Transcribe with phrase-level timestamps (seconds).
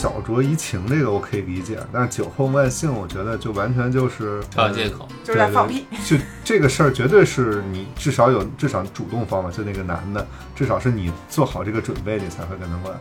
[0.00, 5.06] 小酌怡情这个我可以理解，但是酒后乱性，我觉得就完全就是找借口。
[5.22, 5.84] 就是在放屁。
[6.06, 10.26] 就这个事儿，绝对是你至少有至少主动方嘛，就那个男的，
[10.56, 12.98] 至少是你做好这个准备，你才会跟他乱。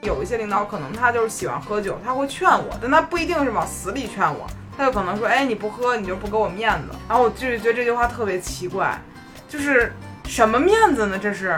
[0.00, 6.96] 有一些领导可能他就是喜欢喝酒，他会劝我，但他不一定是往死里劝我，他就可能说，哎，你不喝你就不给我面子。
[7.06, 8.98] 然后我就是觉得这句话特别奇怪，
[9.50, 9.92] 就是
[10.24, 11.18] 什么面子呢？
[11.18, 11.54] 这是，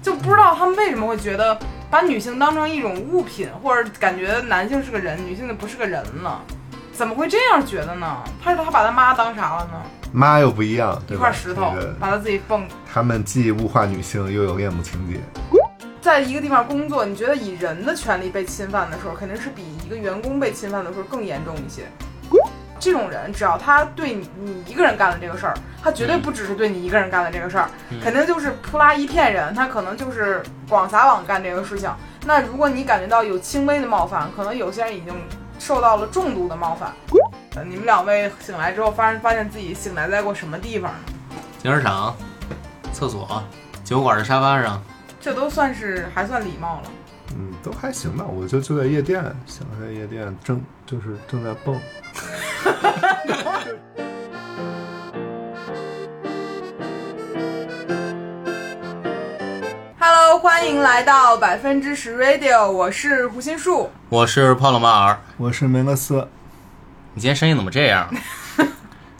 [0.00, 1.58] 就不知道他们为什么会觉得
[1.94, 6.42] 把女性当成一种物品，或者感觉男性是个人，女性就不是个人了。
[6.92, 8.16] 怎么会这样觉得呢？
[8.42, 9.80] 他他把他妈当啥了呢？
[10.12, 11.14] 妈又不一样，一？
[11.14, 15.20] 块石头这个把他自己蹦他们既物化女性，又有恋母情节。
[16.00, 21.82] 在一个地方工作，你觉得以人的权利被侵犯的时候，肯定是比一个员工被侵犯的时候更严重一些。
[22.84, 27.66] 这种人，只要他对你你一个人干了这个事儿，他绝对不只是对你一个人干了这个事儿，
[28.02, 31.90] 肯定就是扑拉一片人，他可能就是广撒网干这个事情。
[32.26, 35.14] 那如果你感觉到有轻微的冒犯，可能有些人已经
[35.58, 36.92] 受到了重度的冒犯。
[37.56, 40.98] 呃你们两位醒来之后，发现发现自己醒来在过什么地方呢？
[41.62, 42.14] 停车场、
[42.92, 43.42] 厕所、
[43.82, 44.82] 酒馆的沙发上，
[45.22, 46.90] 这都算是还算礼貌了。
[47.36, 48.24] 嗯，都还行吧。
[48.24, 51.80] 我就就在夜店，想在夜店正就是正在蹦。
[59.98, 63.90] Hello，欢迎来到百分之十 Radio，我是胡心树。
[64.08, 65.18] 我是泡洛马尔。
[65.36, 66.28] 我是梅勒斯，
[67.14, 68.08] 你今天声音怎么这样？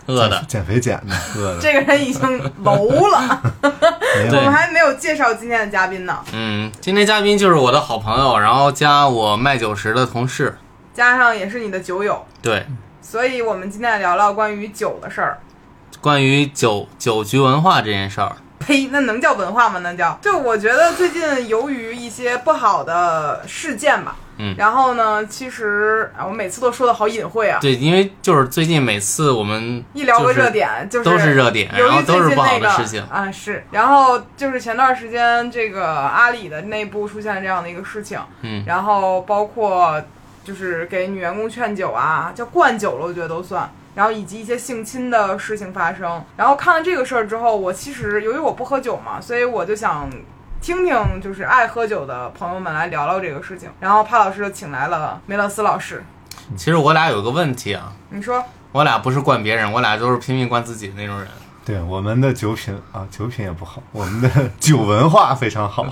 [0.07, 0.43] 饿的。
[0.49, 1.61] 减肥减的，饿的。
[1.61, 6.19] 这个人已经楼了，我们还没有介绍今天的嘉宾呢。
[6.33, 10.59] 嗯，今天嘉宾就是我的好朋友，然后加我卖酒时的同事。
[10.93, 12.65] 加上也是你的酒友，对，
[13.03, 15.41] 所以我们今天聊聊关于酒的事儿。
[16.01, 19.81] 关于酒酒局文化这件事儿， 呸，那能叫文化吗？
[19.83, 24.55] 那叫就我觉得最近由于一些不好的事件吧，嗯。
[24.57, 33.03] 然后呢，其实啊我每次都说的好隐晦啊，对，因为就是最近每次我们一聊个热点就是都是热点，由于然后都是不好最近那个的事情。
[33.11, 38.65] 啊，是，然后就是前段时间这个阿里的内部出现了这样的一个事情，嗯。
[38.67, 40.03] 然后包括
[40.45, 43.71] 就是给女员工劝酒啊，叫灌酒了，我觉得都算。
[43.95, 50.11] 然后以及一些性侵的事情发生，然后看了这个事儿之后，我其实由于我不喝酒嘛，所以我就想
[50.65, 53.69] 听听就是爱喝酒的朋友们来聊聊这个事情。
[53.81, 56.03] 然后帕老师就请来了梅勒斯老师，
[56.57, 58.43] 其实我俩有个问题啊，你说
[58.73, 61.29] 我俩不是灌别人，我俩都是拼命灌自己的那种人。
[61.67, 65.87] 对我们的酒品啊，酒品也不好，我们的酒文化非常好。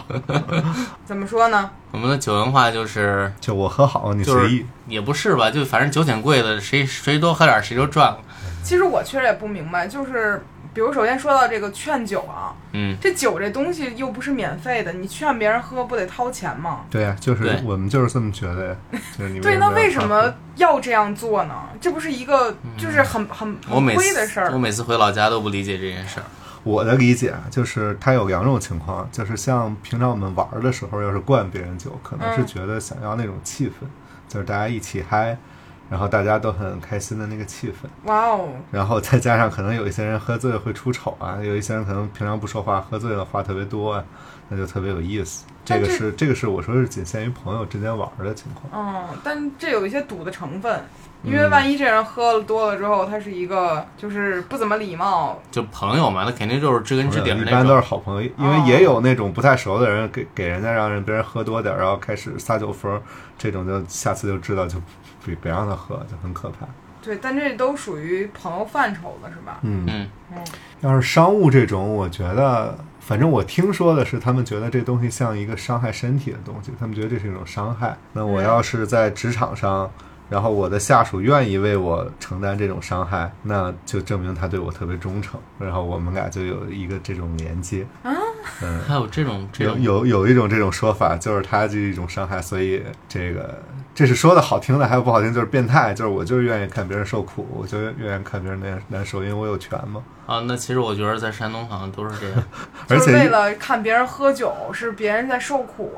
[1.05, 1.69] 怎么说呢？
[1.91, 4.67] 我们的酒文化就是就我喝好，你就是随意。
[4.87, 8.19] 也不是吧，就反正酒挺贵的，谁谁多喝点谁就赚了。
[8.63, 10.43] 其实我确实也不明白，就是
[10.75, 16.81] 比如首先说到这个劝酒啊，嗯，这酒这东西又不是免费的，你劝别人喝不得掏钱吗？
[16.91, 18.77] 对呀、就是我们就是这么觉得呀。
[19.19, 21.55] 就是你对，那为什么要这样做呢？
[21.81, 24.51] 这不是一个就是很很很亏的事儿。
[24.53, 26.27] 我每次回老家都不理解这件事儿。
[26.65, 33.73] 我的理解啊，就是它有两种情况，就是像平常我们玩儿的时候，要是灌别人酒，可能是嗯觉得想要那种气氛，
[34.29, 35.37] 就是大家一起嗨，
[35.93, 44.03] 然后大家都很开心的那个气氛，哇哦，然后再加上可能有一些人喝醉会出丑啊，有一些人可能平常不说话，喝醉了话特别多啊，
[44.49, 45.45] 那就特别有意思。
[45.67, 48.73] 这个是这个是我说是仅限于朋友之间玩儿的情况。
[48.75, 50.83] 嗯，但这有一些赌的成分，
[51.23, 57.83] 因嗯为万一这人喝了多了之后，他是一个就是不怎么礼貌，就朋友嘛，那肯定就是知根知底一般都是。
[57.83, 63.03] 好朋友，因为也有那种不太熟的人给给人家让人别人喝多点儿，然后开始撒酒疯儿，
[63.37, 64.79] 这种就下次就知道就
[65.25, 66.67] 别别让他喝，就很可怕。
[67.03, 69.59] 对，但这都属于朋友范畴的是吧？
[69.63, 70.09] 嗯，嗯，
[70.83, 77.97] 要是商务这种，我觉得，反正我听说的是，他们觉得这东西像一个伤害身体的东西，他们觉得这是一种伤害。
[78.13, 79.91] 那我要是在职场上，
[80.31, 87.85] 然后我的下属愿意为我承担这种伤害，那就证明他对我特别忠诚，然后我们俩就有一个这种连接。
[88.05, 88.13] 啊
[88.61, 93.61] 嗯，还有这种这有种，有有一种这种说法，就是他这是一种伤害，所以这个
[93.95, 100.03] 这是说的好听的，还有不好听就是变态，就是我就是愿意看别人受苦，我就愿意看别人难难受，因为我有权嘛。
[100.27, 102.43] 啊，那其实我觉得在山东好像都是这样。
[102.89, 105.93] 而就是为，了看别人喝酒，是别人在受苦。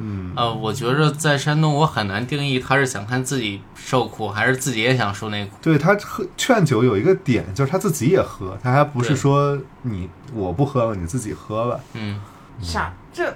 [0.00, 5.56] 嗯，呃，我觉着在山东我很难定义他是想看自己受苦，还是自己也想受那苦。
[5.60, 11.80] 对他喝劝酒有一个点，就是他自己也喝，他还不是说你我不喝了，你自己喝了。
[11.94, 12.20] 嗯，
[12.60, 12.92] 啥？
[13.12, 13.34] 这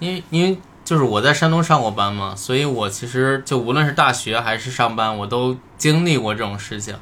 [0.00, 6.94] 因为因为就是我在山东上过班嘛，所以我其实就无论是大学还是上班，我都经历过这种事情。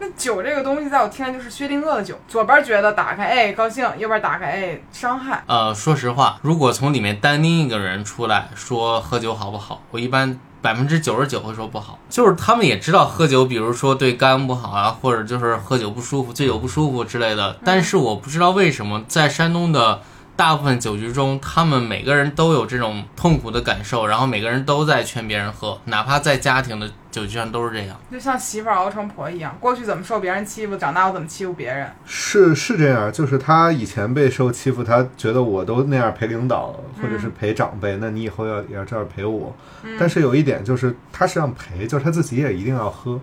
[0.00, 5.42] 那酒这个东西，在我听来就是薛定谔的酒，左边觉得打开哎高兴，右边打开哎伤害。
[5.46, 17.58] 呃，说实话，如果从里面单拎一个人出来说喝酒好不好，我一般百分之九十九会说不好，就是他们也知道喝酒，比如说对肝不好啊，或者就是喝酒不舒服、醉酒不舒服之类的。
[17.64, 20.00] 但是我不知道为什么在山东的
[20.38, 27.96] 大部分酒局中，他们每个人都有这种痛苦的感受，然后每个人都在劝别人喝，哪怕在家庭的酒局上都是这样。
[28.08, 31.90] 就像媳妇儿熬成婆一样，过去怎么受别人欺负，长大我怎么欺负别人。
[32.06, 39.52] 是是这样，就是他以前被受欺负，他觉得我都那样陪领导或者是陪长辈，那你以后要也要这样陪我。
[39.98, 43.20] 但是有一点就是，他是让陪，就是他自己也一定要喝。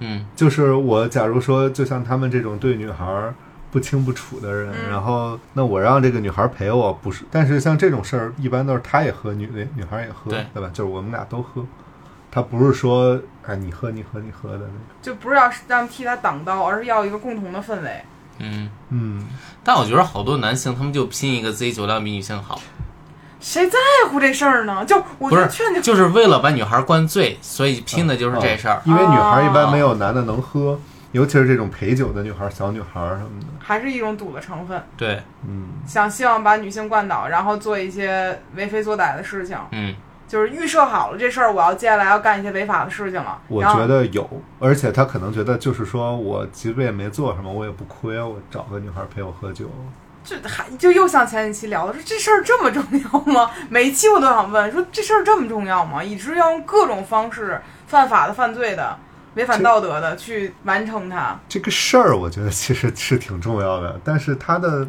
[0.00, 3.32] 嗯就是我假如说，就像他们这种对女孩儿
[3.70, 7.24] 不清不楚的人，嗯然后那我让这个女孩陪我，不是？
[7.30, 10.70] 但是像这种事儿，一般都是他也喝，女的女孩也喝，对吧？
[10.72, 11.64] 就是我们俩都喝，
[12.30, 14.72] 他不是说哎你喝你喝你喝的那种。
[15.02, 18.02] 就不是要让替他挡刀，而是要一个共同的氛围。
[18.38, 19.26] 嗯，嗯，
[19.64, 22.60] 但我觉得好多男性他们就拼一个自己酒量比女性好，
[23.40, 23.78] 谁在
[24.10, 24.84] 乎这事儿呢？
[24.84, 28.82] 就我不就是劝你，就是为了把女孩灌醉，所以拼的就是这事儿。
[28.84, 30.78] 因为女孩一般哦没有男的能喝，
[31.16, 33.46] 尤其是这种陪酒的女孩儿、小女孩儿什么的。
[33.58, 39.96] 还是一种赌的成分，对，嗯，想希望把女性灌倒，然后做一些为非作歹的事情，嗯，
[40.28, 43.40] 就是预设好了这事儿，我要接下来要干一些违法的事情了。
[43.48, 44.28] 我觉得有，
[44.58, 49.70] 而且他可能觉得就是说我其实也没做什么，我也不亏，我找个女孩儿陪我喝酒。
[50.22, 53.48] 就还就又像前几期聊的，说这事儿这么重要吗？
[53.70, 56.02] 每一期我都想问，说这事儿这么重要吗？
[56.02, 58.98] 以至于要用各种方式，犯法的、犯罪的、
[59.36, 61.38] 违反道德的去完成它。
[61.48, 64.86] 这个事儿，我觉得其实是挺重要的，但是它的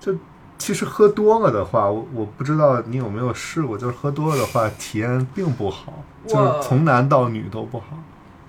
[0.00, 0.14] 就
[0.58, 7.86] 其实喝多了的话，我我不知道你有没有试过，就是喝多了的话，体验并不好，就我是从男到女都不好。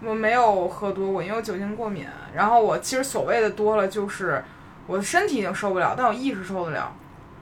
[0.03, 2.07] 我没有喝多过，因为我酒精过敏。
[2.33, 4.43] 然后我其实所谓的多了，就是
[4.87, 6.91] 我的身体已经受不了，但我意识受得了。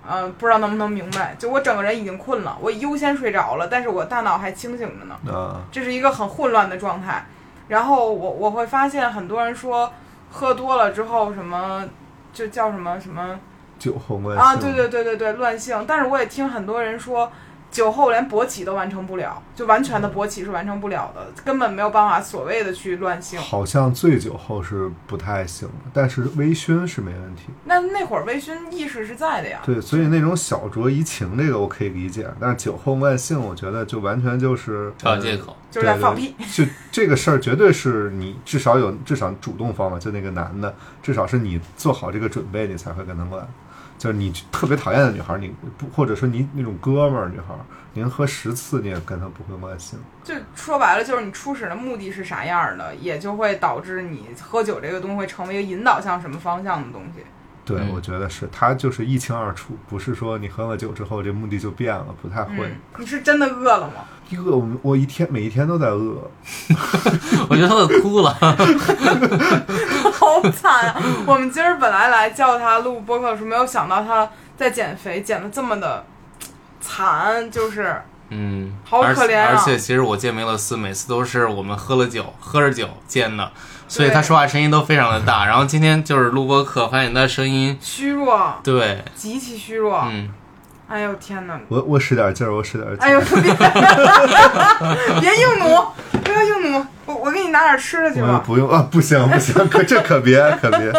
[0.07, 1.35] 呃，不知道能不能明白？
[1.37, 5.15] 就我整个人已经困了，我优先睡着了，但是我大脑还清醒着呢。
[5.31, 7.25] 啊，这是一个很混乱的状态。
[7.69, 9.89] 然后我我会发现很多人说
[10.29, 11.87] 喝多了之后什么
[12.33, 13.39] 就叫什么什么
[13.79, 15.85] 酒后乱啊，性对对对对对，乱性。
[15.87, 17.31] 但是我也听很多人说。
[17.71, 23.39] 酒后连勃起都完成不了，就完全的勃起是完成不了的，根本没有办法所谓的去乱性。
[23.39, 27.43] 好像醉酒后是不太行的，但是微醺是没问题。
[27.65, 29.59] 那那会儿微醺意识是在的呀。
[29.63, 35.55] 对，所以那种小酌怡情这个我可以理解，但是酒后乱性，我觉得就完全就是找借口。
[35.69, 36.33] 就是在放屁。
[36.51, 40.73] 就这个事儿，绝对是你至少有至少主动方嘛，就那个男的，
[41.03, 43.47] 至少是你做好这个准备，你才会跟他乱。
[43.99, 47.53] 就是你特别讨厌的女孩，你不或者说你那种哥们儿女孩，
[47.93, 49.99] 您喝十次你也跟她不会关心。
[50.23, 57.23] 就说白了，就是你初始的目的是啥样的，也就会导致你喝酒这个东西会成为一个引导向什么方向的东西。
[57.69, 64.05] 对，嗯我觉得是，他就是一清二楚，不是说你喝了酒之后这目的就变了，不太会嗯。，你是真的饿了吗？
[64.31, 66.29] 饿，我我一天每一天都在饿，
[67.49, 68.31] 我觉得他都哭了。
[70.13, 71.01] 好惨啊！
[71.25, 76.03] 我们今儿本来来叫他录播客的时候，没有想到他在减肥，减的这么的
[76.79, 83.51] 惨，就是嗯，好可怜啊而且而且其实我见梅勒斯每次都是我们喝了酒，喝着酒见的，
[83.89, 85.45] 所以他说话声音都非常的大。
[85.45, 90.05] 然后今天就是录播课，发现他声音虚弱，对，极其虚弱。
[90.09, 90.29] 嗯，
[90.87, 91.59] 哎呦天哪！
[91.67, 93.05] 我我使点劲儿，我使点劲儿。
[93.05, 93.41] 哎呦， 别
[95.19, 95.93] 别硬弩，
[96.23, 98.43] 不要硬弩，我我给你拿点吃的去我吧。
[98.45, 100.91] 不用啊，不行不行，可这可别可别，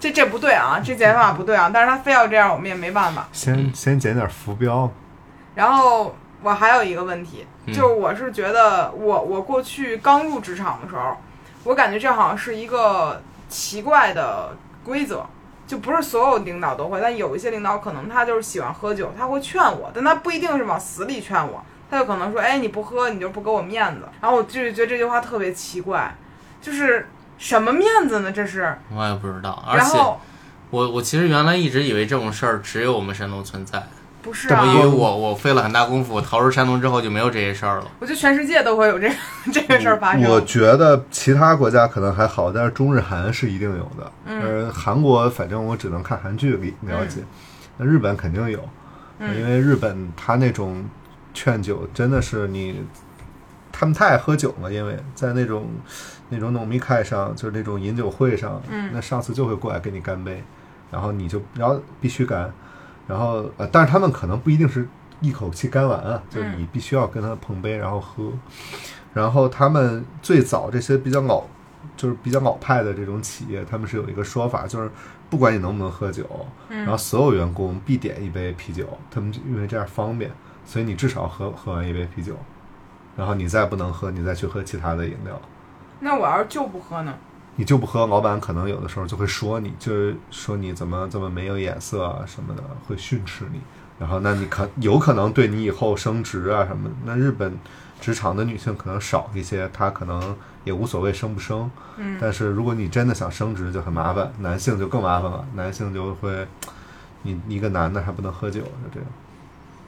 [0.00, 3.28] 这这不对啊，这减法不对啊，但是他非要这样，我们也没办法。
[3.32, 4.90] 先先减点浮标。
[5.54, 11.16] 然后我还有一个问题，嗯就是我是觉得我我过去刚入职场的时候，
[11.64, 15.24] 我感觉这好像是一个奇怪的规则，
[15.66, 26.16] 就不是所有领导都会，但有一些领导可能他就是喜欢喝酒，他会劝我，但他不一定是往死里劝我，他就可能说，哎，你不喝你就不给我面子，然后我就觉得这句话特别奇怪，
[26.62, 28.32] 就是什么面子呢？
[28.32, 29.62] 这是，我也不知道。
[29.68, 29.98] 而且
[30.70, 33.82] 我我其实原来一直以为这种事儿只有我们山东存在，
[34.22, 37.86] 不是啊因，为我我费了很大功夫，我逃出山东之后就没有这些事儿了。
[37.98, 39.14] 我觉得全世界都会有这个
[39.52, 40.22] 这个事儿发生。
[40.30, 44.12] 我觉得其他国家可能还好，但是中日韩是一定有的。
[44.26, 47.20] 嗯呃，韩国反正我只能看韩剧里了解，
[47.78, 48.60] 那日本肯定有，
[49.18, 50.84] 嗯因为日本他那种
[51.32, 52.84] 劝酒真的是你，
[53.72, 55.66] 他们太爱喝酒了，因为在那种
[56.28, 60.42] 那种农密开上，就是那种饮酒会上，嗯那上司就会过来跟你干杯，
[60.90, 62.52] 然后你就然后必须干，
[63.10, 64.88] 然后呃，但是他们可能不一定是
[65.20, 68.32] 一口气干完啊，就是嗯你必须要跟他碰杯，然后喝。
[69.12, 71.42] 然后他们最早这些比较老，
[71.96, 74.88] 就是比较老派的这种企业，他们是有一个说法，就是
[75.28, 76.24] 不管你能不能喝酒，
[76.68, 80.30] 嗯然后所有员工必点一杯啤酒，他们就因为这样方便，
[80.64, 82.36] 所以你至少喝喝完一杯啤酒。
[83.16, 85.38] 然后你再不能喝，你再去喝其他的饮料。
[85.98, 87.12] 那我要是就不喝呢？
[87.60, 93.60] 你就不喝，老板可能有的时候就会说你，就是说你怎么这么没有眼色啊什么的，会训斥你。
[93.98, 96.94] 然后，那你可有可能对你以后升职啊什么的。
[97.04, 97.54] 那日本
[98.00, 101.70] 职场的女性可能少一些，她可能也无所谓升不升。
[101.98, 104.32] 嗯，但是如果你真的想升职，就很麻烦。
[104.38, 106.48] 男性就更麻烦了，男性就会，
[107.24, 109.06] 你一个男的还不能喝酒，就这样。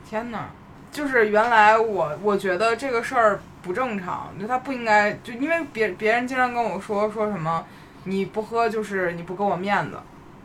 [0.07, 0.51] 天哪！
[0.91, 7.65] 就是原来我我觉得这个事儿不正常，就他不应该，就因为别别人经常跟我说说什么
[8.05, 9.97] 你不喝就是你不给我面子，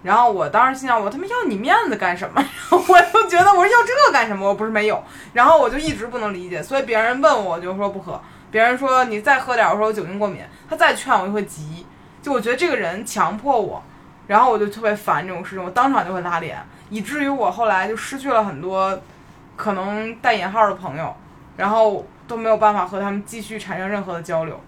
[0.04, 2.44] 然后我当时心想我他妈要你面子干什么？
[2.72, 4.48] 我就觉得我说要这干什么？
[4.48, 8.22] 我不是没有，然后我就一直不能理解，所以别人问我我就说不喝，
[8.52, 11.86] 别人说你再喝点，我说我酒精过敏，他再劝我就会急，
[12.22, 13.84] 就我觉得这个人强迫我，
[14.28, 16.58] 然后我就特别烦这种事情，我当场就会拉脸，
[16.90, 18.98] 以至于我后来就失去了很多。
[19.56, 21.16] 可能带引号的朋友，
[21.56, 24.60] 然后都没有办法和他们继续产生任何的交流。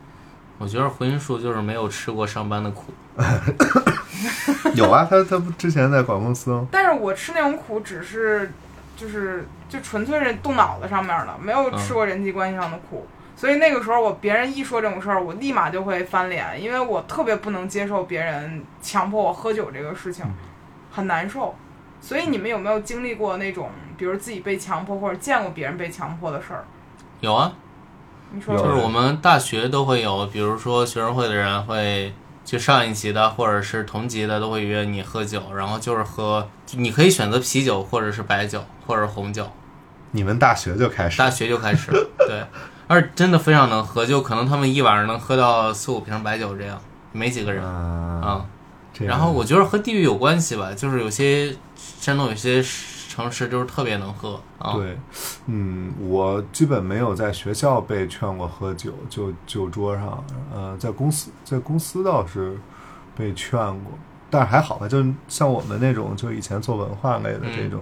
[0.57, 2.93] 我觉得回音树就是没有吃过上班的苦。
[4.75, 6.65] 有啊，他他不之前在广告公司。
[6.71, 8.51] 但是我吃那种苦，只是
[8.95, 13.07] 就是就纯粹是动脑子上面的，没有吃过人际关系上的苦。
[13.35, 20.25] 所以那个时候，我别人一说这种事儿，我立马就会翻脸，因为我特别不能接受别人强迫我喝酒这个事情，
[20.91, 21.55] 很难受。
[22.01, 26.65] 所以你们有没有经历过那种，比如自己被强迫或者见过别人被强迫的事儿？
[27.21, 27.51] 有啊，
[28.31, 32.13] 你说就是我们大学都会有，比如说学生会的人会，
[32.45, 39.47] 就上一级的或者是同级的都会约你喝酒，然后就是喝，你可以选择啤酒或者是白酒或者是红酒。
[40.11, 41.17] 你们大学就开始？
[41.17, 41.91] 大学就开始，
[42.27, 42.43] 对，
[42.87, 46.79] 而真的非常能喝，就可能他们一晚上能喝到四五瓶白酒这样，
[47.11, 48.45] 没几个人啊。
[48.99, 52.61] 然后我觉得和地域有关系吧，就是有些山东有些
[53.09, 54.39] 城市就是特别能喝。
[54.75, 54.95] 对，
[55.47, 60.23] 嗯，我基本没有在学校被劝过喝酒，就酒桌上，
[60.53, 62.55] 呃，在公司在公司倒是
[63.17, 63.97] 被劝过，
[64.29, 67.81] 但是还好吧，就像我们那种就以前做文化类的这种，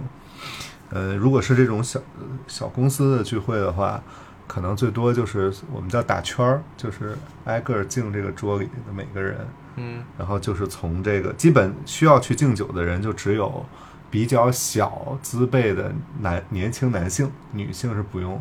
[0.88, 2.00] 呃，如果是这种小
[2.46, 4.02] 小公司的聚会的话，
[4.46, 9.46] 可能最多就是我们叫打圈儿，就是挨个敬这个桌里的每个人。
[9.76, 13.64] 嗯，然后就是从这个基本需要去敬酒的人，就只有
[14.10, 18.40] 比较小资辈的男年轻男性，女性是不用。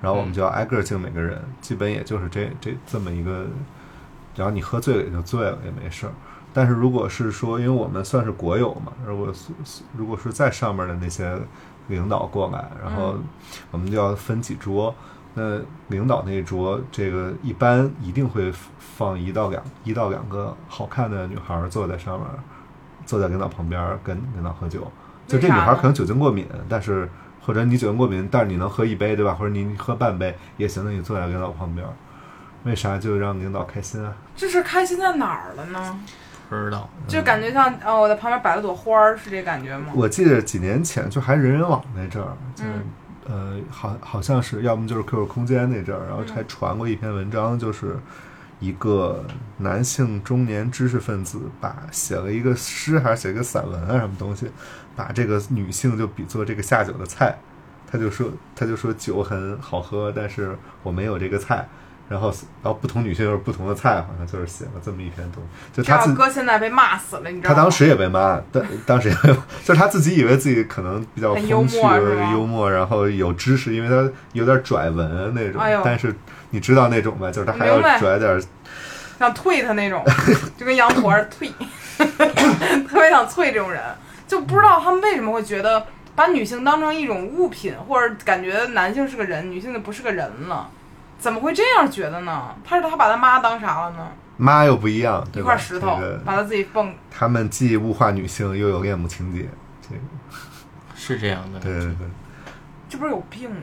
[0.00, 3.46] 然后我们就要挨个敬每个人，基本也就是这这这么一个。
[4.36, 6.12] 然后你喝醉了也就醉了，也没事儿。
[6.54, 9.32] 但是如果是说，因为我们算是国有嘛，如果
[9.96, 11.36] 如果是在上面的那些
[11.88, 13.16] 领导过来，然后
[13.72, 14.94] 我们就要分几桌。
[15.34, 22.28] 那领导那一桌，这个一般一定会放一到两一到两个好看的女孩坐在上面，
[23.04, 24.86] 坐在领导旁边跟领导喝酒。
[25.28, 27.08] 就这女孩可能酒精过敏，但是
[27.40, 29.32] 或者你酒精过敏，但是你能喝一杯对吧？
[29.34, 31.86] 或者你喝半杯也行，那你坐在领导旁边，
[32.64, 34.12] 为啥就让领导开心啊？
[34.34, 36.00] 这是开心在哪儿了呢？
[36.48, 39.92] 不知道，就感觉像哦，我在旁边摆了朵花儿，是这感觉吗？
[39.94, 42.64] 我记得几年前就还人人网那阵儿，就。
[43.30, 47.98] 呃，好，好像是要么就是 QQ 空间那阵儿，然后还传过一篇文章，就是
[48.60, 49.24] 一个
[49.58, 54.50] 男性中年知识分子把写了一个诗，还是写一个散文啊什么东西，
[54.96, 57.38] 把这个女性就比作这个下酒的菜，
[57.90, 61.68] 他就说他就说酒很好喝，但是我没有这个菜。
[62.10, 62.28] 然后，
[62.62, 65.50] 然后不同女性又是不同的菜，好像就是写了这么一篇东西。
[65.74, 67.54] 就他自哥现在被骂死了，你知道吗？
[67.54, 71.76] 他当时也被骂，当当时也被骂，就是他自己以为自己可能比较风趣
[72.32, 75.60] 幽默，然后有知识，因为他有点拽文那种。
[75.84, 76.14] 但是
[76.50, 77.30] 你知道那种吧？
[77.30, 78.42] 就是他还要拽点，
[79.18, 80.04] 想退他那种，
[80.56, 81.50] 就跟羊驼儿退，
[82.88, 83.82] 特别想退这种人，
[84.26, 90.68] 就不知道他们为什么会觉得把女性当成一种物品，或者感觉男性是个人，女性就不是个人了。
[91.18, 92.54] 怎么会这样觉得呢？
[92.64, 94.08] 他是他把他妈当啥了呢？
[94.36, 96.94] 妈又不一样，一块石头把他自己蹦。
[97.10, 99.48] 他们既物化女性，又有恋母情节，
[99.82, 100.00] 这个
[100.94, 101.58] 是这样的。
[101.58, 102.06] 对对对，
[102.88, 103.56] 这不是有病吗？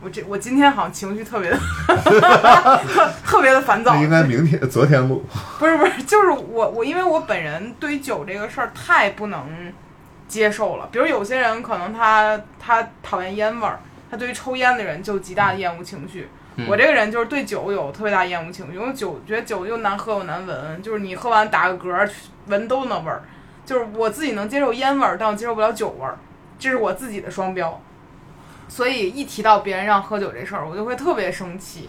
[0.00, 3.96] 我这我今天好像情绪特别的 特特别的烦躁。
[3.96, 5.24] 应该明天昨天录。
[5.58, 9.44] 不是不是，就是我我因为我本人对于酒这个事儿太不能
[10.26, 10.88] 接受了。
[10.92, 13.80] 比如有些人可能他他讨厌烟味儿。
[14.10, 16.26] 他对于抽烟的人就极大的厌恶情绪，
[16.66, 22.10] 我这个人就是对酒有特别大厌恶情绪，因为酒觉得酒又难喝又难闻，就是你喝完打个嗝，
[22.46, 23.20] 闻都那味儿，
[23.66, 26.16] 就是我自己能接受烟味儿，但我接受不了酒味儿，
[26.58, 27.78] 这是我自己的双标，
[28.68, 31.88] 所以一提到别人让喝酒这事儿，我就会特别生气。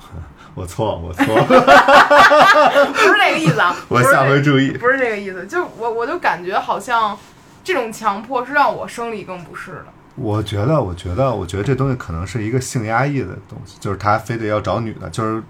[0.54, 7.16] 我错，我错， 不是这个意思啊， 我下回注意，不是这个意思，就我我就感觉好像
[7.62, 9.86] 这种强迫是让我生理更不适的。
[10.16, 15.42] 我觉得，我觉得，我觉得这东西可能是一个性压抑的东西，就是他非得要找女的，就是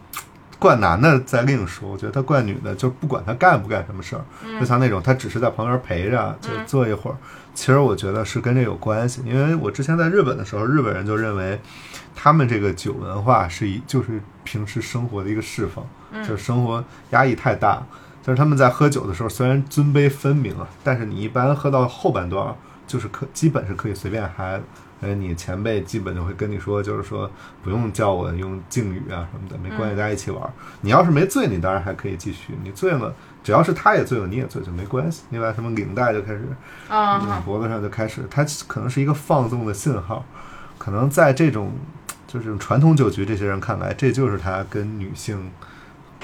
[0.60, 1.90] 惯男的再另说。
[1.90, 4.22] 我觉得他惯女的，就不管他干不干什么事儿，
[4.60, 7.16] 就像那种他只是在旁边陪着，就坐一会儿。
[7.52, 11.60] 其实我觉得是跟这有关系，因为我之前在日本的时候，日本人就认为
[12.14, 15.84] 他们这个酒文化是一就是平时生活的一个释放，
[16.22, 17.82] 就是生活压抑太大，
[18.22, 22.54] 就是他们在喝酒的时候虽然尊卑分明啊，但是你一般喝到后半段，
[22.86, 24.62] 就是可基本是可以随便嗨的。
[25.00, 27.30] 呃，你前辈基本就会跟你说，就是说
[27.62, 30.50] 不用叫我用敬语啊什么的，没关系，大家一起玩儿。
[30.82, 35.22] 你要是没醉，你当然还可以继续；你醉了，只要是他也醉了，你也醉就没关系。
[35.30, 36.46] 另外什么领带就开始
[36.88, 40.22] 啊、嗯，脖子上就开始，它可能是一个放纵的信号，
[40.76, 41.72] 可能在这种
[42.26, 45.50] 就是传统酒局这些人看来，这就是他跟女性，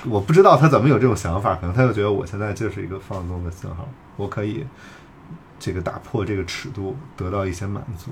[0.04, 4.66] 我不知道他怎么有这种想法，可能他就觉得我现在就是一个放纵的信号，我可以
[5.58, 8.10] 这个打破这个尺度，得到一些满足。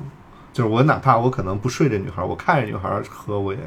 [0.54, 3.58] 就是我哪怕我可能不睡这女孩，我看着女孩喝，我也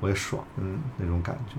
[0.00, 1.56] 我也爽，嗯，那种感觉，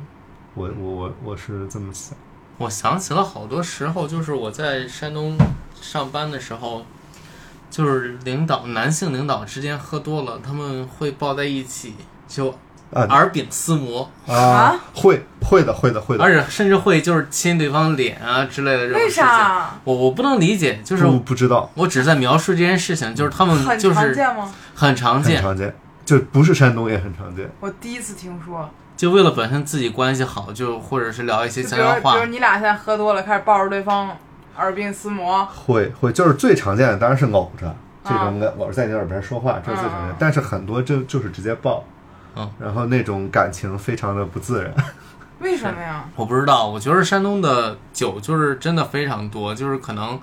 [0.56, 2.18] 我我我我是这么想。
[2.58, 5.38] 我想起了好多时候，就是我在山东
[5.80, 6.84] 上班的时候，
[7.70, 11.94] 就是领导男性领导之间喝多了，他们会抱在一起，
[12.28, 12.54] 就
[12.94, 19.24] 啊耳鬓厮磨，啊，会会的会的会的，而且甚至会就是亲对方脸啊之类的这种为事情。
[19.24, 19.72] 啥？
[19.84, 24.54] 我我不能理解，就是不不知道，我只是在描述这件事情，就是他们很就是常见吗？
[24.76, 27.50] 很常见，很常见，就不是山东也很常见。
[27.60, 28.70] 我第一次听说。
[28.98, 32.26] 就为了本身自己关系好，就或者是聊一些悄悄话比如。
[32.28, 34.16] 你俩现在喝多了，开始抱着对方
[34.58, 40.16] 耳鬓厮磨，会会，就是最常见的当然是搂着这啊种搂着在你耳边说话，这是最常见嗯。
[40.20, 41.84] 但是很多就就是直接抱，
[42.36, 44.74] 嗯，然后那种感情非常的不自然。
[45.40, 46.06] 为什么呀？
[46.16, 50.20] 我不知道，我觉得山东的酒就是真的非常多，就是可能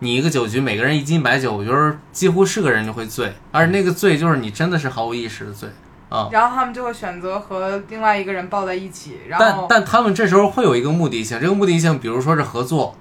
[0.00, 5.68] 你一个酒局每个人一斤白酒，我觉得几乎是个人就会醉，而且那个醉就是你真的是毫无意识的醉
[6.08, 6.28] 啊。
[6.32, 12.96] 然后他们就会选择和另外一个人抱在一起，然但后但他们这时候会有一个目的性，这个目的性比如说是合作，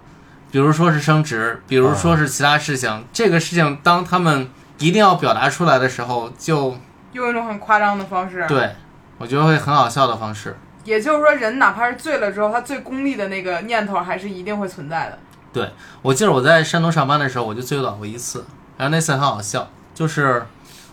[0.51, 3.03] 比如说是升职，比如说是其他事情。
[3.11, 6.77] 这个事情当他们一定要表达出来的时候，就
[7.17, 8.71] 用一种很夸张的方式。，对
[9.17, 10.55] 我觉得会很好笑的方式。
[10.85, 15.19] 也就是说，人哪怕是醉了之后，他最功利的那个念头还是一定会存在的。
[15.51, 15.69] 对
[16.01, 18.45] 我记得我在山东上班的时候，我就醉倒过一次，
[18.77, 20.45] 然后那次很好笑，就是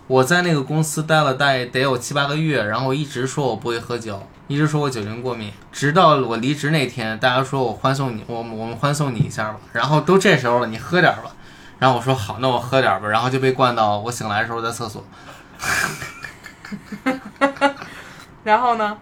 [0.07, 11.31] 我在那个公司待了大概得有七八个月，然后一直说我不会喝酒，一直说我酒精过敏，直到我离职那天，大家说我欢送你，我我们欢送你一下吧，然后都这时候了，你喝点儿吧，
[11.79, 15.05] 然后我说好，那我喝点儿吧，然后就被灌到我醒来的时候在厕所，
[18.45, 18.99] 然后呢，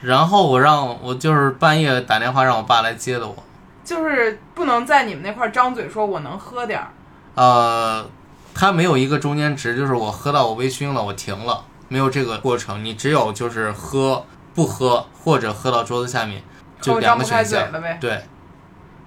[0.00, 3.36] 然后我让我就是半夜打电话让我爸来接的我，
[3.84, 6.88] 就是不能在你们那块儿张嘴说我能喝点儿，
[7.34, 8.08] 呃，
[8.54, 12.84] 它没有一个中间值，就是我喝到我微醺了，我停了，没有这个过程。
[12.84, 16.42] 你只有就是喝不喝，或者喝到桌子下面，
[16.80, 17.70] 就两张不开个选项。
[17.70, 17.98] 嘴了呗。
[18.00, 18.10] 对，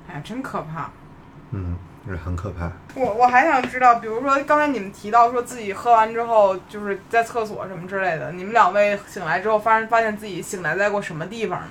[0.08, 0.90] 哎呀，真可怕。
[1.52, 2.70] 嗯，这很可怕。
[2.96, 11.68] 我我还想知道，比如说刚才你们提到说自己喝完之后就是在厕所什么之类的，你们两位醒来之后发现发现自己醒来在过什么地方呢？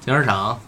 [0.00, 0.58] 停车场、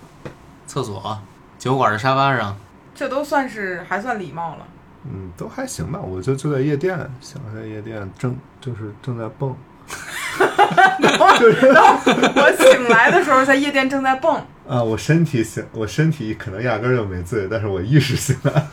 [0.67, 1.19] 厕所、
[1.59, 2.57] 酒馆的沙发上，
[2.95, 4.67] 这都算是还算礼貌了。
[5.05, 5.99] 嗯，都还行吧。
[5.99, 9.57] 我就就在夜店，想在夜店正就是正在蹦，
[9.89, 12.01] 哈哈哈哈哈
[12.37, 18.69] 我醒来的时候在夜店正在蹦，啊，我身体醒，我身体可能压根儿就没醉，但是我意识醒来。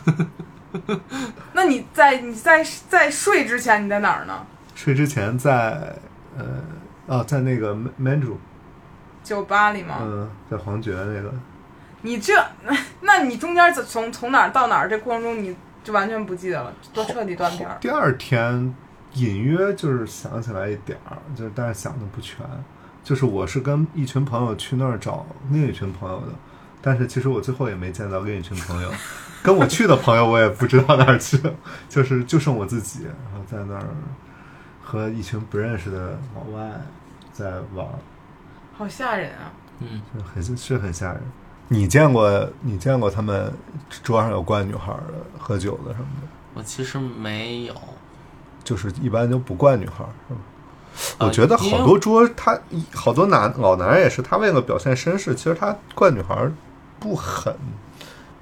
[1.54, 4.46] 那你在你在在睡之前你在哪儿呢？
[4.76, 5.96] 睡之前在
[6.38, 6.44] 呃
[7.06, 8.38] 哦，在那个 Man 主，
[9.24, 9.96] 酒吧里吗？
[10.00, 11.34] 嗯，在黄觉那个，
[12.02, 12.32] 你这，
[13.02, 17.76] 那你中间从从哪儿到哪儿这过程中你就完全不记得了，都彻底断片儿。
[17.80, 18.72] 第二天
[19.14, 22.46] 隐约就是想起来一点儿，就是但是想的不全。
[23.08, 26.26] 就是我是跟一群朋友去那儿找另一群朋友的，
[26.82, 28.92] 但是其实我最后也没见到另一群朋友，
[29.42, 31.50] 跟我去的朋友我也不知道哪儿去了，
[31.88, 33.86] 就是就剩我自己，然后在那儿
[34.84, 36.70] 和一群不认识的老外
[37.32, 37.86] 在玩，
[38.76, 39.50] 好吓人啊！
[39.78, 41.22] 嗯，就很是很吓人。
[41.68, 43.50] 你见过你见过他们
[44.02, 46.28] 桌上有灌女孩儿的、喝酒的什么的？
[46.52, 47.74] 我其实没有。
[48.62, 50.40] 就是一般就不灌女孩儿，是吧？
[51.18, 52.58] 呃我觉得好多桌他
[52.94, 56.52] 好多男老男人也是，他为了表现绅士，其实他灌女孩儿
[56.98, 57.54] 不狠。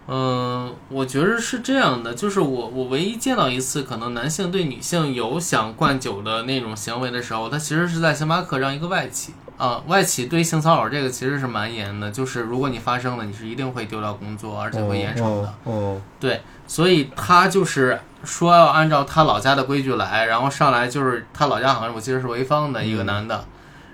[0.09, 15.55] 嗯，我觉得是这样的，就是我我唯一见到一次可能男性对女性有想灌酒的那种行为的时候，他其实是在星巴克让一个外企啊，外企对性骚扰这个其实是蛮严的，就是如果你发生了，你是一定会丢掉工作，而且会严惩的。
[15.65, 23.45] 哦，哦对，所以他就是说要按照他老家的规矩来，然后上来就是他老家好像我记得是潍坊的一个男的，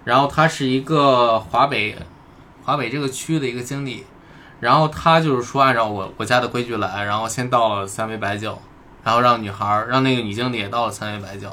[0.05, 1.97] 然后他是一个华北
[2.65, 4.05] 华北这个区的一个经理，
[4.61, 8.59] 然后他就是说按照我我家的规矩来，然后先倒了三杯白酒，
[9.05, 11.49] 然后让女孩儿让那个女经理也倒了三杯白酒，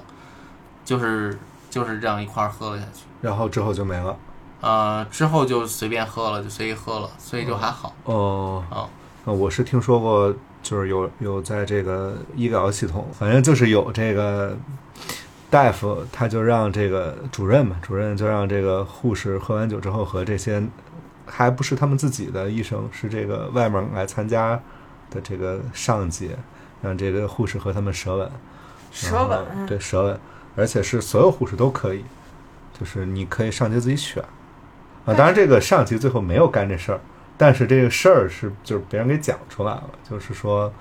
[0.86, 1.38] 就是
[1.70, 3.02] 就是这样一块儿喝了下去。
[3.22, 4.16] 然后之后就没了。
[4.62, 7.94] 呃，之后就随便喝了，就随意喝了，所以就还好。
[8.06, 8.90] 哦，哦
[9.26, 14.58] 呃我是听说过，就是有有在这个医疗系统，反正就是有这个
[15.50, 20.62] 大夫，他就让这个主任嘛，主任就让这个护士喝完酒之后和这些
[21.26, 24.60] 还不是他们自己的医生，是这个外面来参加
[25.10, 26.32] 的这个上级，
[26.82, 28.32] 让这个护士和他们舌吻，
[28.92, 30.20] 舌吻，对舌吻，
[30.56, 32.04] 而且是所有护士都可以，
[32.78, 34.24] 就是你可以上级自己选
[35.06, 35.14] 啊。
[35.14, 37.00] 当然，这个上级最后没有干这事儿，
[37.40, 40.72] 但是这个事儿是就是别人给讲出来了，就是说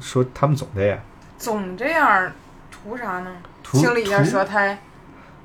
[0.00, 0.98] 说他们总这样，
[1.36, 2.30] 总这样
[2.70, 3.30] 图啥呢？
[3.64, 4.78] 图清理一下图舌苔，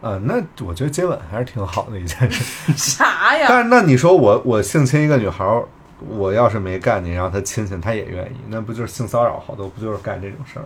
[0.02, 0.21] 啊。
[0.24, 2.71] 那我觉得接吻还是挺好的一件事。
[2.74, 3.47] 啥呀？
[3.50, 5.65] 但是那你说我我性侵一个女孩儿，
[6.08, 9.39] 我要是没干，你让她亲亲，她也愿意，那不就是性骚扰？
[9.39, 10.65] 好多不就是干这种事儿？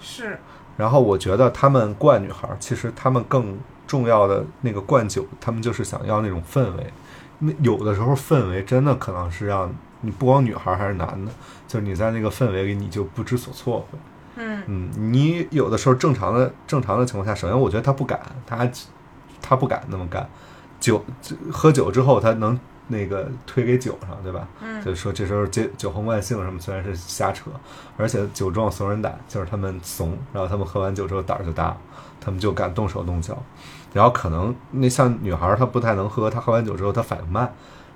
[0.00, 0.36] 是
[0.76, 3.56] 然后我觉得他们灌女孩儿，其实他们更
[3.86, 6.92] 重要的那个灌酒，他们就是想要那种氛围。
[7.44, 11.30] 那有的时候氛围真的可能是让你不光女孩儿还是男的，
[11.66, 13.98] 就是你在那个氛围里你就不知所措会。
[14.36, 18.70] 嗯嗯，你有的时候正常的正常的情况下，首先我觉得他不敢，他
[19.42, 20.28] 他不敢那么干。
[20.80, 21.04] 酒
[21.52, 24.46] 喝酒之后，他能那个推给酒上，对吧？
[24.62, 27.50] 嗯就是说这时候酒酒红万幸什么，虽然是瞎扯，
[27.96, 31.76] 而且酒壮怂人胆，就是他们怂，然后他们喝完酒之后胆儿就大，
[32.20, 33.40] 他们就敢动手动脚，
[33.92, 37.52] 然后可能那像女孩儿她不太能喝，她喝完酒之后她反应慢。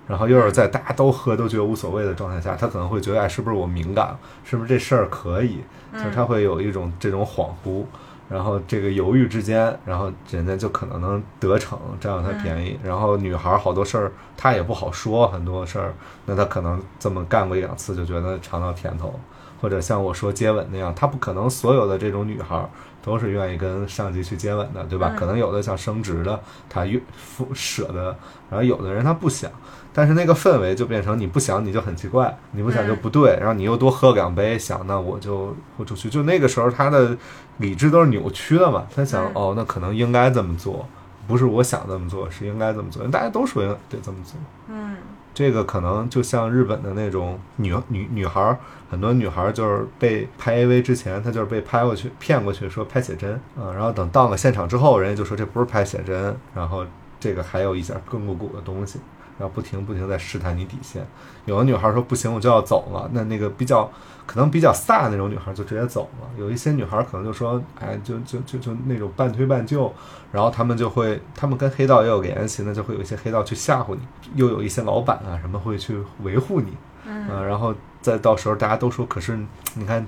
[0.09, 4.17] 然后又是在大家都喝都觉得无所谓的状态下，她可能会觉得，哎，是不是我敏感？
[4.45, 5.59] 是不是这事儿可以？
[5.93, 7.85] 就是她会有一种这种恍惚，
[8.29, 12.79] 然后这个犹豫之间，然后人家就可能能得逞，占到他便宜。
[12.83, 19.19] 然后女孩儿好多事儿她也不好说，很多事儿，那她可能这么干过一两次就觉得尝到甜头，
[19.61, 22.69] 或者像我说接吻那样，她不可能所有的这种女孩儿
[23.03, 25.13] 都是愿意跟上级去接吻的，对吧？
[25.15, 28.17] 嗯可能有的想升职的，她愿付舍得，
[28.51, 29.49] 然后有的人她不想。
[29.93, 36.11] 但是那个氛围就变成你不想你就很奇怪，你不想就不对，然后你又多喝两杯，想那我就豁出去。
[36.11, 37.17] 就那个时候他的
[37.59, 40.87] 理智都是扭曲的嘛，他想嗯哦，那可能应该这么做，
[41.27, 44.35] 不是我想这么做，是应该这么做，大家都说得这么做。
[44.69, 44.97] 嗯
[45.35, 48.57] 这个可能就像日本的那种女女女孩儿，
[48.91, 56.87] 很多女孩儿就是被拍 AV 之前，她就是被拍过去骗过去说拍写真啊、然后等到了现场之后，人家就说这不是拍写真，然后
[57.21, 58.99] 这个还有一点更露骨的东西，
[59.39, 61.07] 然后不停不停在试探你底线。
[61.45, 63.91] 有的女孩说不行，我就要走了，那那个比较
[64.27, 66.29] 可能比较飒的那种女孩就直接走了。
[66.37, 69.93] 有一些女孩可能就说，哎，就就就就那种半推半就，
[70.33, 74.01] 然后他们就会，他们跟黑道也有联系，那就会有一些黑道去吓唬你，
[74.35, 79.39] 又有一些老板啊什么会去维护你，嗯啊，然后再到时候大家都说，可是
[79.75, 80.05] 你看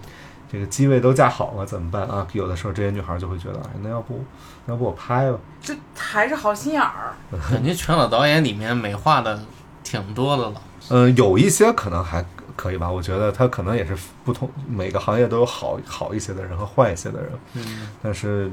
[0.51, 2.27] 这个机位都架好了怎么办啊？
[2.33, 4.21] 有的时候这些女孩就会觉得，哎，那要不
[4.67, 5.39] 要不我拍吧？
[5.61, 7.15] 这还是好心眼儿。
[7.51, 9.39] 感觉全老导演里面美化的
[9.85, 10.63] 挺多的了。
[10.91, 12.25] 嗯，有一些可能还
[12.59, 18.51] 可以吧，我觉得他可能也是不同，每个行业都有好好一些的人和坏一些的人，嗯，但是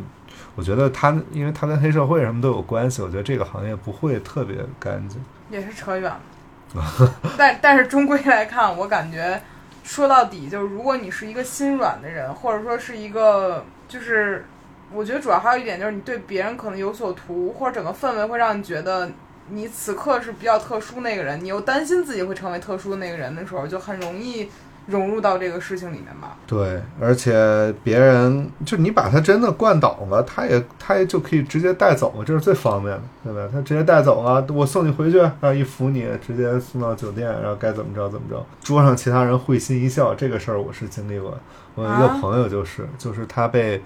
[0.53, 5.19] 我觉得他，因为他跟黑社会什么都有关系，我觉得这个行业不会特别干净。
[5.49, 6.21] 也是扯远了。
[7.35, 9.41] 但但是终归来看，我感觉
[9.83, 14.45] 说到底就是，如果你是一个心软的人，或者说是一个就是，
[14.93, 19.09] 我觉得主要还有一点就是，你对别人可能有所图，或者整个氛围会让你觉得
[19.49, 24.49] 你此刻是比较特殊那个人，你又担心自己会成为特殊的那个人的时候，就很容易
[24.87, 26.37] 融入到这个事情里面吧。
[26.47, 33.49] 对，而且别人就你把他真的灌倒了，他也他也就可以直接带走了，这是最方便的，对吧？
[33.51, 38.43] 他直接带走了，我送你回去，然后一扶你，直接送到酒店，然后该怎么着怎么着。
[38.61, 41.37] 桌上其他人会心一笑，这个事儿我是经历过。
[41.75, 43.81] 我有一个啊朋友就是，就是他被，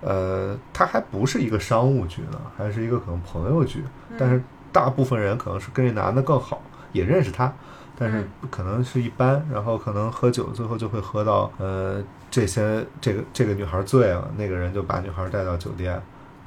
[0.00, 3.84] 呃，他还不是一个商务局呢，还是一个可能朋友局，
[4.18, 4.42] 但是
[4.72, 7.52] 大部分人可能是跟这男的更好，也认识他。
[7.98, 15.92] 但是嗯可能是一般，然后可能喝酒，最后就会喝到呃这些这个这个女孩醉了，那个人就把女孩带到酒店，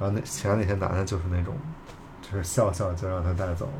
[0.00, 1.54] 后那其他那些男的就是那种，
[2.20, 3.72] 就是笑笑就让她带走了，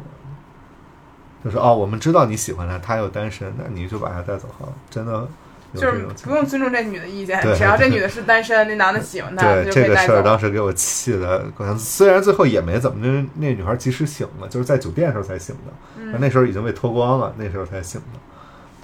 [1.44, 5.28] 就是哦，我们知道你喜欢他，他又单身，那你就把他带走好了，真的有
[5.74, 10.22] 就是不用尊重这女的意见，只要这女的是单身，那男的喜欢她，对这个事儿。
[10.22, 11.44] 当时给我气的，
[11.78, 18.20] 虽然最后也没怎么，那那女孩及时醒了，就是在酒店时候才醒的，嗯那时候已经被脱光了，那时候才醒的。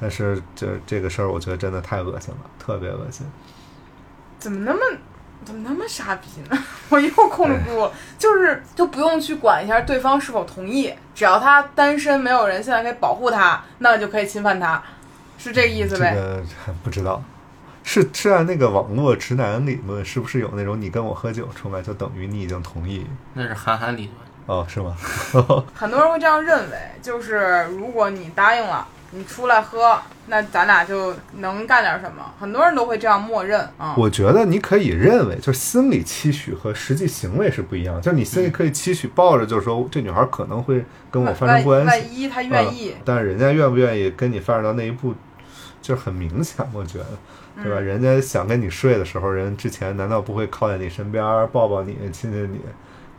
[0.00, 3.26] 但是这这个事儿，我觉得真的太恶心了，特别恶心。
[4.38, 4.80] 怎么那么
[5.44, 6.58] 怎么那么傻逼呢？
[6.88, 14.82] 我又控制不住，就是就不用去管一下对方是否同意，只要他单身，没有人现在可以保护他，那就可以侵犯他，
[15.40, 16.14] 是这个意思呗？
[16.14, 16.42] 这个
[16.84, 17.22] 不知道，
[17.82, 23.06] 是是按那个网络直男理论，是不是有那种你跟我喝酒出来就等于你已经同意？
[23.34, 24.14] 那是韩寒理论。
[24.46, 24.94] 哦，是吗？
[25.74, 32.24] 很多人会这样认为，就是如果你答应了，你出来喝，那咱俩就能干点什么。
[32.38, 33.94] 很多人都会这样默认啊。
[33.96, 38.00] 我觉得你可以认为，就是心理期许和实际行为是不一样。
[38.00, 45.14] 就是你心里可以期许，抱着就是说这女孩可能会跟我发生关系，万万一她愿意，嗯但是人家愿不愿意跟你发展到那一步，
[45.82, 47.06] 就是很明显，我觉得，
[47.62, 47.78] 对吧？
[47.80, 52.60] 嗯人家想跟你睡的时候，人之前难道不会靠在你身边抱抱你、亲亲你，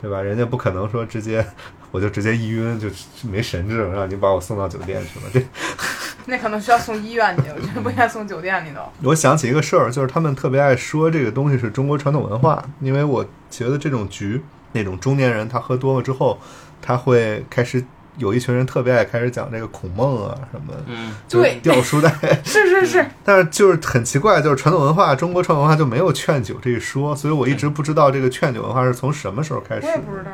[0.01, 0.21] 对吧？
[0.21, 1.45] 人家不可能说直接
[1.91, 2.87] 我就直接一晕就
[3.29, 5.25] 没神智，让你把我送到酒店去了。
[5.33, 5.41] 这
[6.27, 8.81] 那可能需要送医院去，我觉得不应该送酒店里头。
[9.01, 14.39] 我想起一个事儿，就是他们特别爱说这个东西是中国传统文化，因为我觉得这种局，
[14.73, 16.39] 那种中年人他喝多了之后，
[16.79, 17.83] 他会开始
[18.21, 22.09] 有一群人特别爱开始讲这个孔孟啊什么，嗯，就是对掉书袋。
[22.45, 29.87] 是 是是， 但是就是很奇怪，就是传统文化，中国传统文化就没有劝酒这一说，所以我一直不知道这个劝酒文化是从什么时候开始的。
[29.87, 30.31] 我也不知道。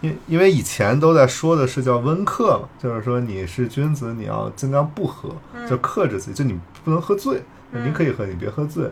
[0.00, 5.30] 因因为以前都在说的是叫温克嘛，就是说你是君子，你要尽量不喝，
[5.68, 8.84] 就克制自己，就你不能喝醉，嗯你可以喝，你别喝醉。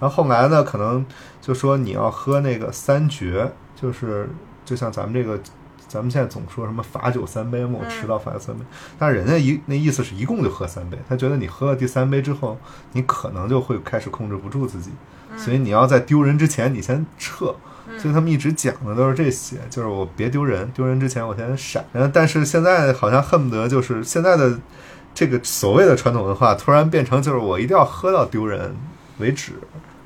[0.00, 1.04] 然后后来呢，可能
[1.40, 4.28] 就说你要喝那个三绝，就是
[4.64, 5.38] 就像咱们这个，
[5.94, 8.64] 咱们现在总说什么罚酒三杯嘛，我迟到罚三杯，
[8.98, 12.58] 但是人家一那意思是一共就喝三杯，他觉得你喝了第三杯之后，
[12.94, 14.90] 你可能就会开始控制不住自己，
[15.36, 17.54] 所以你要在丢人之前你先撤。
[17.98, 21.84] 所以他们一直讲的都是这些，就是我别丢人，丢人之前我先闪。
[21.92, 24.58] 然后，但是现在好像恨不得就是现在的
[25.14, 28.74] 这个所谓的传统文化，突然变成就是我一定要喝到丢人
[29.18, 29.52] 为止。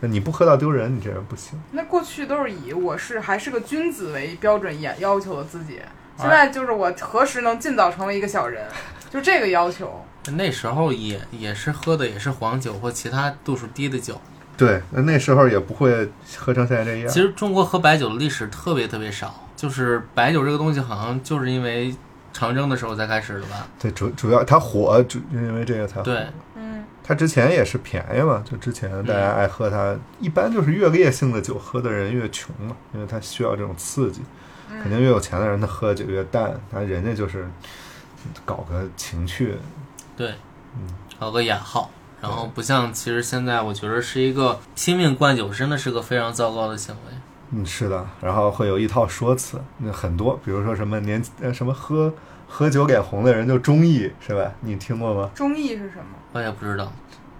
[0.00, 1.58] 你不喝到丢人，你这人不行。
[1.72, 5.80] 那过去都是以我是还是个君子为标准也要求的自己，
[6.16, 8.64] 现在就是我何时能尽早成为一个小人，
[9.10, 10.04] 就这个要求。
[10.32, 14.20] 那时候也也是喝的也是黄酒或其他度数低的酒。
[14.56, 17.08] 对，那那时候也不会喝成现在这样。
[17.08, 21.94] 其实中国喝白酒的历史特别特别少，就是白酒这个东西好像就是因为
[22.32, 23.66] 长征的时候才开始的吧？
[23.80, 26.02] 对，主主要它火，主因为这个才火。
[26.02, 26.32] 对，嗯，
[27.08, 34.20] 它之前也是便宜嘛，就之前大家爱喝它，一般就是越烈性的酒喝的人越穷嘛，因为他需要这种刺激。
[34.82, 37.48] 肯定越有钱的人，他喝的酒越淡，他人家就是
[38.44, 39.56] 搞个情趣。
[40.14, 40.34] 对，
[41.18, 41.90] 搞个雅号。
[42.20, 47.12] 然后不像，其实现在我觉得是一个拼命灌酒，真的是个非常糟糕的行为。
[47.52, 52.12] 嗯，是的，然后会有一套说辞，那很多，比如说什么年呃什么喝
[52.48, 54.50] 喝酒脸红的人就忠义，是吧？
[54.60, 55.30] 你听过吗？
[55.34, 56.16] 忠义是什么？
[56.32, 56.90] 我也不知道。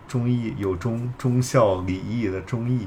[0.07, 2.87] 忠义有忠忠孝礼义的忠义，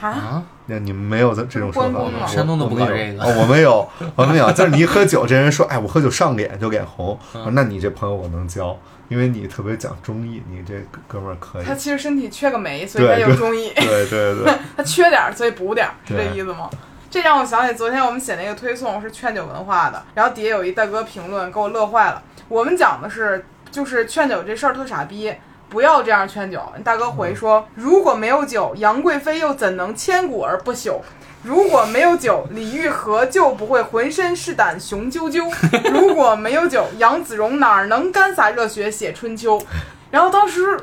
[0.00, 3.12] 啊，那你们没有这这种说法我山东都不搞我没有。
[3.12, 3.24] 这个。
[3.24, 7.40] 哦，我没有，我没有， 就是你一喝酒，这人说，哎，我喝酒上脸就脸红，嗯。
[7.40, 8.78] 我说那你这朋友我能交，
[9.08, 11.64] 因为你特别讲忠义，你这哥哥们儿可以。
[11.64, 11.74] 他。
[11.74, 13.72] 其实身体缺个酶，所以他对有忠义。
[13.74, 16.70] 对对对， 他缺点儿，所以补点儿，是这意思吗？
[17.10, 22.22] 这让我想起昨天我们写那个推送是劝酒文化的，然后底下有一大哥评论给我乐坏了。
[22.48, 25.34] 我们讲的是就是劝酒这事儿特傻逼，
[25.68, 26.62] 不要这样劝酒。
[26.84, 31.00] 大哥回说，如果没有酒，杨贵妃又怎能千古而不朽？
[31.42, 35.50] 如果没有酒，李玉和就不会浑身是胆雄赳赳。
[35.90, 39.60] 如果没有酒，杨子荣哪儿能干洒热血写春秋？
[40.12, 40.78] 然后当时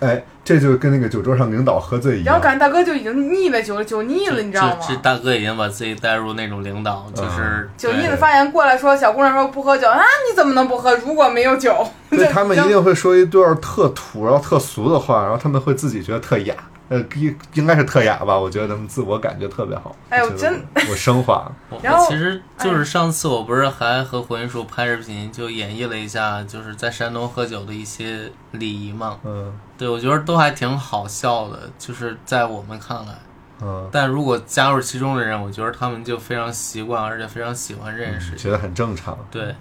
[0.00, 2.26] 哎，这就跟那个酒桌上领导喝醉一样。
[2.26, 4.76] 然后感觉大哥就已经腻了酒酒腻了，你知道吗？
[4.80, 10.94] 这这大哥已经把自己带入那种领导，就是酒腻对子发言过来说，小姑娘说不喝酒啊，你怎么能不喝？
[10.96, 16.54] 如果没有酒，对 他们一定会说一段特土然后特俗的话，然后他们会自己觉得特雅，
[16.90, 18.36] 呃，应应该是特雅吧？
[18.36, 19.96] 我觉得他们自我感觉特别好。
[20.08, 21.56] 哎呦我真我升华了。
[21.70, 29.18] 我 然后其实就是上次我不是还和火云叔拍视频，就演绎了一下就是在山东喝酒的一些礼仪嘛。
[29.24, 33.14] 嗯对，我觉得都还挺好笑的，就是在我们看来。
[33.62, 38.38] 嗯，但如果加入其中的人，我觉得他们就非常习惯，而且非常喜欢这件事情。
[38.38, 39.16] 觉得很正常。
[39.30, 39.54] 对，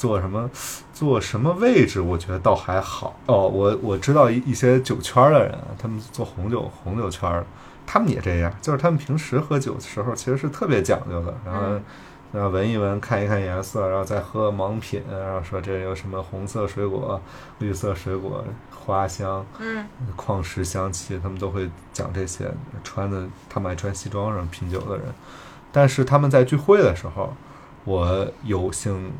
[0.00, 0.50] 坐什么
[0.94, 3.14] 坐什么位置，我觉得倒还好。
[3.26, 7.44] 哦，我我知道一一些酒圈儿的人啊，他们做红酒红酒圈儿，
[7.86, 11.60] 他们也这样，就是他们平时喝酒的时候其实是特别讲究的，然后。
[11.66, 11.82] 嗯
[12.32, 17.20] 然后闻一闻，看一看颜色，然后再喝盲品，然后说这有什么红色水果、
[17.58, 19.84] 绿色水果、花香、嗯
[20.14, 22.48] 矿石香气，他们都会讲这些。
[22.84, 25.06] 穿的他们爱穿西装然后品酒的人，
[25.72, 27.34] 但是他们在聚会的时候，
[27.84, 29.10] 我有幸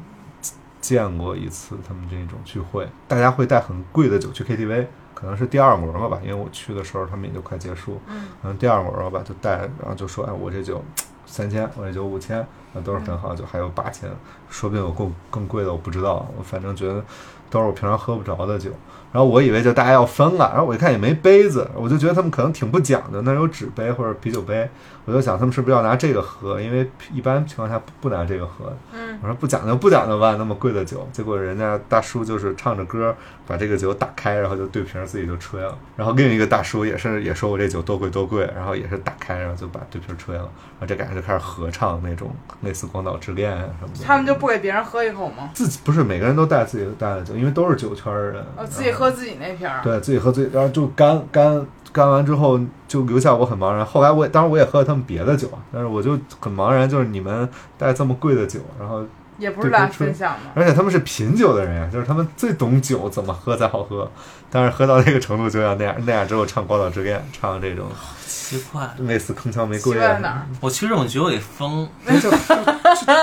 [0.91, 10.83] 见过一次他们这种聚会，大家会带很贵的酒去 KTV，可能是第二轮了吧，因为我去的时候他们也就快结束，嗯，然后第二轮了吧，就带，然后就说，哎，我这酒
[11.27, 14.11] 三千，我这酒五千，那都是很好，酒还有八千，
[14.49, 17.05] 说不定有更更贵的，我不知道，我反正觉得
[17.49, 18.71] 都是我平常喝不着的酒。
[19.13, 24.69] 然后我以为就大家要分了，然后我一看也没杯子，我就觉得他们可能挺不讲究，那有纸杯或者啤酒杯，
[25.05, 28.73] 我就想他们是不是要拿这个喝，因为一般情况下不不拿这个喝。
[28.93, 33.15] 嗯，我说不讲究不讲究吧，那么贵的酒，结果人家大叔就是唱着歌
[33.47, 35.77] 把这个酒打开，然后就对瓶儿自己就吹了。
[35.97, 44.05] 然后另一个大叔也是也说我这酒多贵多贵，然后也是打开，然后就把对瓶儿吹了，然后这感觉就开始合唱那种类似《广岛之恋》啊什么的。
[44.05, 45.51] 他们就不给别人喝一口吗？
[45.55, 48.45] 自己不是每个人都带自己带的酒，因为都是酒圈人。
[48.57, 49.81] 哦，自己喝自己那瓶儿。
[49.83, 53.85] 对自己喝自己，然后就干干干完之后就留下我很茫然。
[53.85, 57.49] 后来我也当然我也喝了他们别的酒啊，但是我就很茫然，就是你们
[57.79, 59.05] 带这么贵的酒，然后
[59.39, 60.51] 也不是来分享的。
[60.55, 64.11] 而且他们是品酒的人呀，就是他们最懂酒怎么喝才好喝。
[64.53, 67.87] 但是喝到那个程度就要那样那样之后唱《广岛之恋》，唱这种
[68.27, 70.47] 奇怪，类似铿锵玫瑰啊，怪在哪儿？
[70.61, 71.89] 我去这种局我得疯。
[72.21, 72.31] 就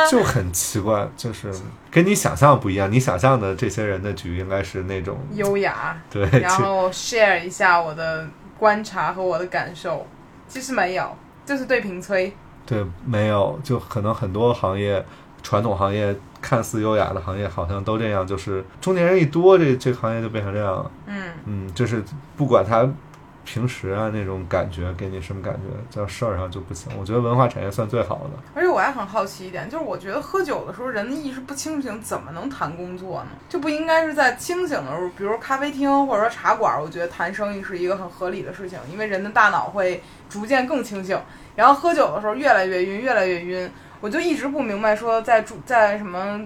[0.10, 1.52] 就很奇怪，就是
[1.92, 2.90] 跟你想象不一样。
[2.90, 8.26] 你想象的这些人的局应该是那种优雅，对，然后 share 一下我的
[8.58, 10.06] 观察和我的感受。
[10.48, 11.10] 其实没有，
[11.46, 12.32] 就是对瓶吹。
[12.66, 15.04] 对，没有，就可能很多行业，
[15.44, 20.92] 传统行业看似优雅的行业，好像都这样，就是中年人一多，这这行业就变成这样了。
[21.06, 22.04] 嗯，嗯，就是
[22.36, 22.88] 不管他
[23.48, 26.92] 平时啊那种感觉给你什么感觉，在事儿上就不行。
[27.00, 28.32] 我觉得文化产业算最好的。
[28.54, 33.30] 而且我还很好奇一点，就是我觉得喝酒的时候，人的意识不清醒，怎么能谈工作呢？
[33.48, 41.18] 就不应该是在清醒的时候，比如咖啡厅或者说茶馆，我觉得谈生意是一个很合理的事情，因为人的大脑会逐渐更清醒。
[41.56, 46.46] 然后喝酒的时候越来越晕，越来越晕，我就一直不明白，说在住在什么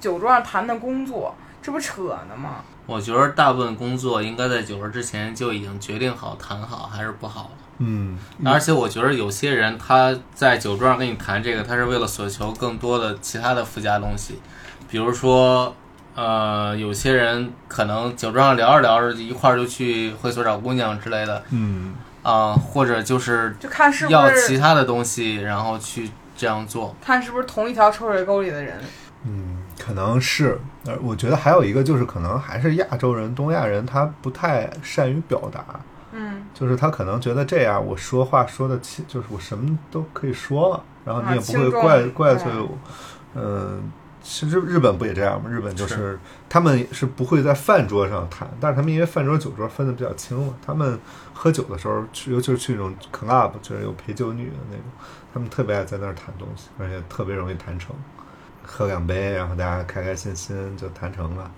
[0.00, 2.64] 酒桌上谈谈工作，这不扯呢吗？
[2.88, 7.50] 我觉得大部分工作应该在酒桌之前就已经决定好谈好还是不好了。
[7.80, 14.40] 嗯，而且我觉得有些人他在酒桌上跟你谈这个，他是为了索求更多的其他的附加东西，
[14.88, 15.76] 比如说，
[16.14, 26.96] 呃，有些人可能酒桌上聊着聊着一块儿就去会所找姑娘之类的，嗯，啊、或者就是就看是要其他的东西，然后去这样做。
[27.02, 28.80] 看是不是同一条臭水沟里的人。
[29.24, 35.64] 嗯，可能是，呃，我觉得还有一个就是，可能还是亚洲人、东亚人，他不太善于表达，
[36.12, 42.78] 嗯，就是他可能觉得这样，我说话说的轻，就是我什么都可以说了，然后你啊也不会怪怪罪嗯我，
[43.34, 43.92] 嗯。
[44.20, 45.48] 其实日本不也这样吗？
[45.48, 46.18] 日本就是
[46.50, 50.98] 他们是不会在饭桌上谈，但是他们因为饭桌酒桌分的比较清嘛，他们
[51.32, 54.84] 喝酒的时候去，尤其是去那种 club，就是有陪酒女的那种，
[55.32, 57.96] 他们特别爱在那儿谈东西，而且特别容易谈成。
[58.70, 61.50] 喝两杯，然后大家开开心心就谈成了。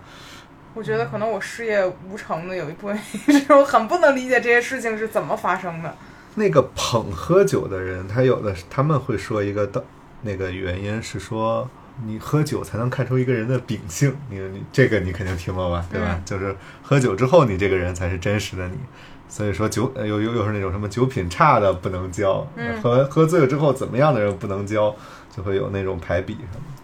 [0.73, 5.93] 我觉得可能我事业无成的有一部分是我很不能理解这些事情是怎么发生的。
[6.37, 9.83] 那个捧喝酒的人，他有的他们会说一个道，
[10.23, 11.69] 那个原因是说，
[12.05, 14.17] 你喝酒才能看出一个人的秉性。
[14.31, 16.07] 你你这个你肯定听过吧，对吧？
[16.13, 18.79] 嗯就是喝酒之后，你这个人才是真实的你。
[19.29, 24.95] 所以说酒呃有有有是那种什么酒品差的不能交，嗯喝喝醉了之后怎么样的人不能交，
[25.35, 26.80] 就会有那种排比什么的，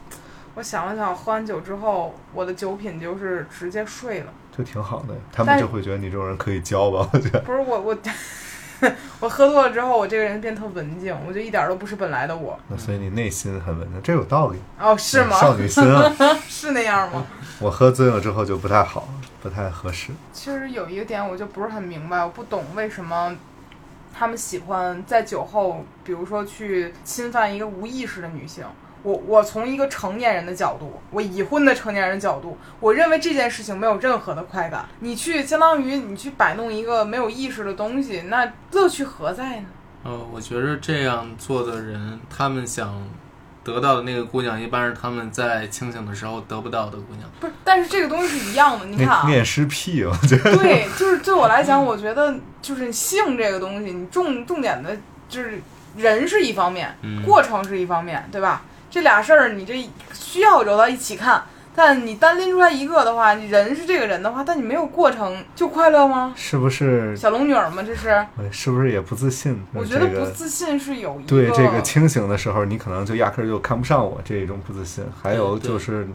[0.57, 4.33] 我想了想，喝完酒之后，我的酒品就是直接睡了。
[4.57, 5.15] 就挺好的。
[5.31, 7.39] 他们就会觉得你这种人可以交吧，我觉得。
[7.41, 7.97] 不是我我
[9.21, 12.59] 我喝多了之后，我这个人变特文静，我就一点儿都不是本来的我。
[12.69, 14.59] 那所以你内心很文静，这有道理。
[14.81, 15.39] 哦，是吗？
[15.39, 16.11] 少女心啊！
[16.49, 17.27] 是那样吗？
[17.61, 19.07] 我喝醉了之后就不太好，
[19.43, 20.13] 不太合适。
[20.33, 23.37] 其实有一个点我就不是很明白，我不懂为什么
[24.15, 28.65] 他们喜欢在酒后，比如说去侵犯一个无意识的女性。
[29.07, 34.85] 我我从一个成年人的角度，我已婚的成年人角度，我认为这件事情没有任何的快感。
[34.99, 39.67] 你去相当于你去摆弄一个没有意识的东西，那乐趣何在呢？
[40.03, 43.01] 呃，我觉得这样做的人，他们想
[43.63, 47.31] 得到的那个姑娘，一般是他们在清醒的时候得不到的姑娘。
[47.39, 48.87] 不是，但是这个东西是一样的。
[48.87, 54.97] 你看啊恋，恋尸癖，我觉得对，就是对我来讲，我觉得就是性这个东西，你重重点的
[55.29, 55.61] 就是
[55.97, 58.63] 人是一方面，嗯过程是一方面，对吧？
[58.97, 61.45] 这俩事儿你这需要揉到一起看，
[61.75, 66.33] 但你单拎出来一个的话，你人是这个人的话，但你没有过程就快乐吗？
[66.35, 67.15] 是不是？
[67.15, 67.83] 小龙女儿吗？
[67.83, 68.09] 这是？
[68.39, 69.63] 呃是不是也不自信？
[69.75, 75.05] 我觉得不自信是有一个对这个清醒的时候，你可能就压根儿就看不上我这种不自信。
[75.23, 76.09] 还有就是，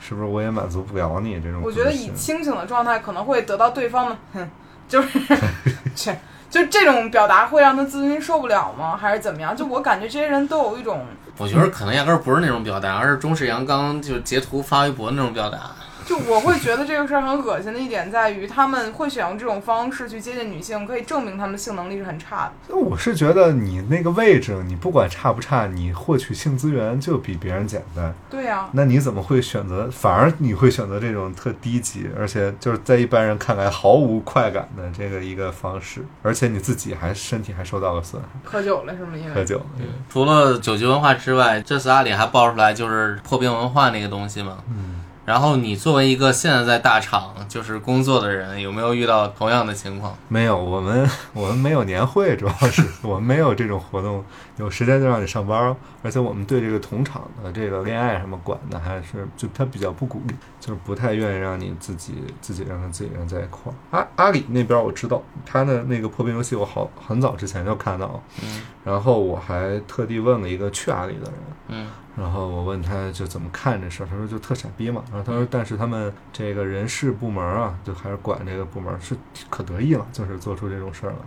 [0.00, 1.60] 是不是我也满足不了你这种？
[1.62, 4.50] 我觉得以清醒的状态可能会得到对方的，哼，
[4.88, 5.20] 就是
[5.94, 6.18] 切，
[6.52, 8.94] 就这种表达会让他自尊心受不了吗？
[8.94, 9.56] 还是怎么样？
[9.56, 11.06] 就我感觉这些人都有一种，
[11.38, 15.58] 我觉得可能压根儿不是那种表达，而是中式阳刚，就截图发微博那种表达。
[16.06, 22.52] 就我会觉得这个事儿很恶心的一点在于，他们会选用这种方式去接近女性，可以证明他们的性能力是很差的。
[22.68, 28.14] 那我是觉得你那个位置，你不管差不差，你获取性资源就比别人简单。
[28.30, 29.88] 对呀、那你怎么会选择？
[29.90, 39.12] 反而你会选择这种特低级，而且就是在一般人看来毫无快感的这个一个方式，而且你自己还身体还受到了损害，喝酒了是吗？
[39.16, 39.60] 因为喝酒。
[40.08, 44.58] 除了酒局文化之外，这次阿里还爆出来就是破冰文化那个东西嘛。
[44.68, 50.16] 嗯，然后你作为一个现在在大厂就是工作的人，有没有遇到同样的情况？
[50.28, 54.24] 没有，我们 我们没有年会，主要是我们没有这种活动，
[54.56, 63.74] 有时间就让你上班，而且我们对这个同厂的这个恋爱什么管的还是就他比较不鼓励，就是不太愿意让你自己自己让他自己人在一块儿。
[63.96, 71.34] 阿阿里那边我知道他的那个破冰游戏，我好很早之前就看到，嗯然后我还特地问了一个去阿里的人，
[71.68, 75.02] 嗯然后我问他就怎么看这事儿，他说就特傻逼嘛。
[75.10, 79.16] 然后他说，但是他们这个人事部门啊，就还是管这个部门是
[79.48, 81.18] 可得意了，就是做出这种事儿了，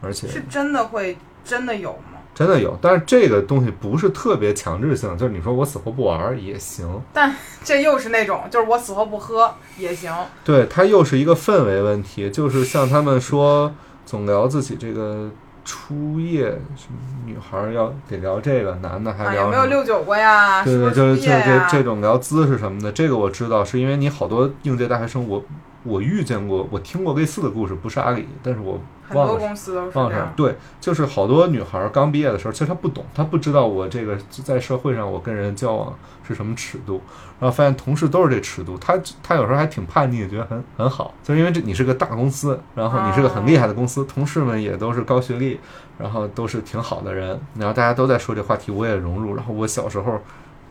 [0.00, 2.18] 而且是真的会真的有吗？
[2.34, 2.76] 真的有。
[2.80, 10.12] 但是这个东西不是特别强制性，就是你说我死活不玩儿也行，但这又是那种，就是我死活不喝也行。
[10.42, 13.72] 对，它又是一个氛围问题，就是像他们说
[14.04, 15.30] 总聊自己这个
[15.64, 16.44] 初夜，
[16.76, 20.64] 什么女孩儿要得聊这个，男的还啊，聊没有六九过呀？
[20.64, 25.44] 对对，就是就这这种聊姿势什么的，这个我知道，是因为你好多应届大学生，我
[25.84, 28.80] 我遇见过，我听过类似的故事，不是阿里，但是我
[29.20, 30.32] 很多公司都是这样。
[30.36, 35.94] 对，就是好多女孩儿刚毕业的时候，其实她不懂，她不知道我这个在社会上我跟人交往
[36.26, 37.00] 是什么尺度，
[37.38, 45.60] 然后发现同事都是这尺度，她她有时候还挺叛逆，觉得很很好，就是因为这你是个大公司，然后你是个很厉害的公司，同事们也都是高学历，
[45.98, 50.20] 然后都是挺好的人，然后大家都在说这话题，我也融入，然后我小时候。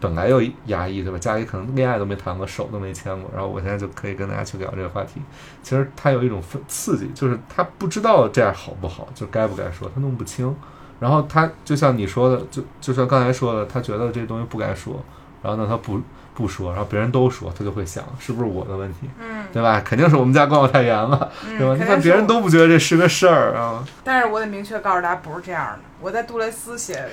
[0.02, 1.20] 本来又压抑，对吧？
[1.20, 5.22] 家里可能恋爱都没谈过，手都没牵过，然后我现在就可以跟大家去聊这个话题。
[5.62, 10.54] 其实他有一种刺刺激，就是他不知道这样好不好，就该不该说，他弄不清。
[11.00, 15.00] 然后他就像你说的，就就像刚才说的，他觉得这东西不该说，
[15.42, 16.00] 然后呢他不
[16.34, 19.82] 不说，然后别人都说，他就会想是不是我的问题，嗯对吧？
[19.84, 21.76] 肯定是我们家管我太严了，嗯，对吧？
[21.76, 25.80] 你看别人都不觉得这是个事儿啊，但是我得明确告诉大家，不是这样的。
[26.00, 27.08] 我在杜蕾斯写，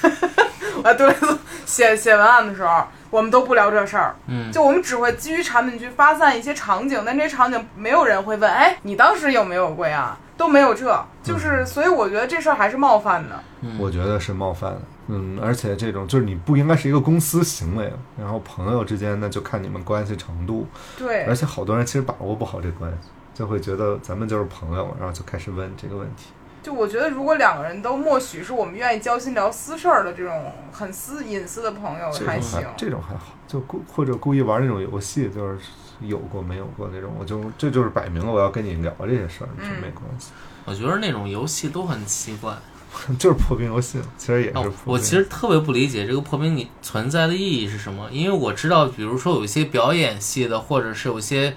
[0.76, 10.16] 我在杜蕾斯写写文案的时候，我们都不聊这事儿，嗯，就我们只会基于产品去发散一些场景，但这些场景没有人会问，哎，你当时有没有过呀？
[10.36, 13.38] 都没有这，就是，所以我觉得这事儿还是冒犯的。
[13.78, 14.80] 我觉得是冒犯的。
[15.08, 20.66] 嗯，而且这种就是你不应该是一个公司行为，然后朋友之间呢就看你们关系程度，
[20.96, 26.30] 对而，且好多人其实把握不好这关系，就会觉得咱们就是朋友，然后就开始问这个问题。
[26.62, 32.62] 就我觉得，如果两个人都默许是我们愿意交心聊私事儿的这种很私隐私的朋友还行。
[32.76, 35.58] 这种还好，就故或者故意玩那种游戏，就是
[36.00, 40.30] 有过没有过那种，我就这就是摆明了我要跟你聊这些事儿，这嗯没关系，
[40.64, 42.54] 我觉得那种游戏都很奇怪。
[43.20, 51.54] 就是破冰游戏，其实也是破哦。，我其实特别不理解这个破冰你存在的意义是什么，因为我知道，比如说有一些表演系的，或者是有些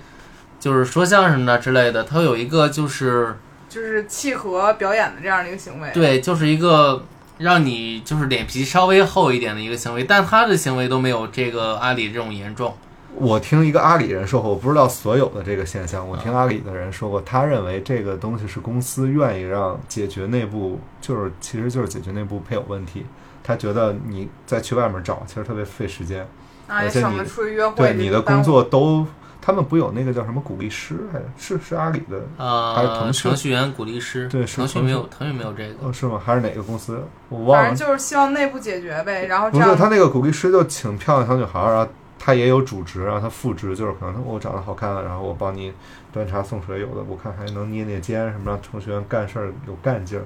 [0.60, 3.36] 就是说相声的之类的，它有一个就是
[3.74, 5.90] 就是契合表演的这样的一个行为。
[5.92, 7.04] 对，就是一个
[7.40, 12.76] 让你就是脸皮稍微厚一点的一个行为，但他的行为都没有这个阿里这种严重。
[13.16, 16.08] 我听一个阿里人说过，我不知道所有的这个现象。
[16.08, 23.06] 我听阿里的人说过，他认为这个东西是公司愿意让解决内部，就是其实就是解决内部配偶问题。
[23.44, 26.28] 他觉得你再去外面找，其实特别费时间。
[26.68, 27.76] 而且你省得出去约会。
[27.76, 29.06] 对你的工作都，
[29.46, 35.74] 他们不有那个叫什么鼓励师，还是是阿里的，还是呃，腾讯程序员鼓励师，对腾讯没有，腾讯没有这个。
[35.86, 36.22] 哦是吗？
[36.24, 37.04] 还是哪个公司？
[37.28, 37.86] 我忘了反正。
[37.88, 45.74] 就是希望内部解决呗，然后这不是他那个鼓励师就请漂亮小女孩儿，然后他也有主职，然后他副职就是可能他我长得好看，然后我帮你
[46.14, 50.24] 端茶送水，有的我看还能捏捏肩什么，让程序员干事儿有干劲儿。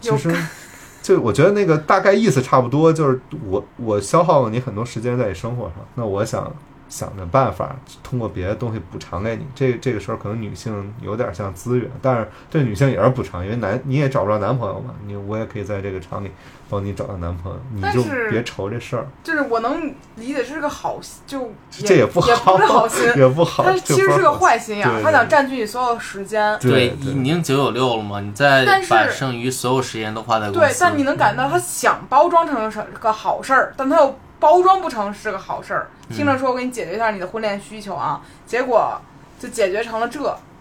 [0.00, 0.34] 其实，
[1.02, 6.50] 就我觉得那个大概意思差不多，就是我我消耗了你很多时间在你生活上，那我想
[6.88, 9.46] 想着办法通过别的东西补偿给你。
[9.54, 16.30] 这这个时候可能女性有点像资源，但是对女性也是补偿，因为男你也找不着男朋友嘛，你我也可以在这个厂里
[16.68, 19.06] 帮你找到男朋友，你但就是别愁这事儿。
[19.22, 26.56] 就是我能理解这是个好，就这也不好也不是好心，也不好，他其实是个坏心眼儿，他想占据你所有时间。
[26.60, 30.50] 对对已经九九六了嘛，你再但是把剩余所有时间都花在。
[30.50, 35.88] 对，但你能感到他想包装成是个好事儿，但他又包装不成是个好事儿。
[36.10, 39.00] 听着说我给你解决一下你的婚恋需求啊，结果
[39.38, 40.20] 就解决成了这。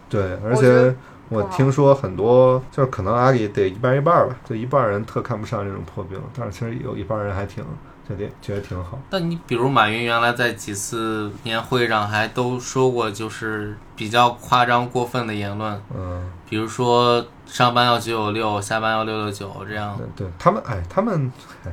[0.10, 0.96] 对，而且
[1.28, 7.62] 我听说很多，就是可能阿里得一半一半吧，就一半人特看不上这种破冰，但是其实有一半人还挺
[8.08, 8.98] 觉得觉得挺好。
[9.10, 19.98] 但你比如马云原来在几次年会上还都说过，就是比较夸张过分的言论，嗯，比如说上班要九九六，下班要六六九这样。
[19.98, 21.30] 对对，他们哎，他们
[21.66, 21.72] 哎，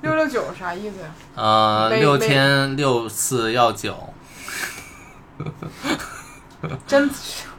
[0.00, 1.08] 六六九啥意思呀？
[1.34, 4.14] 呃，六天六次要九，
[6.86, 7.10] 真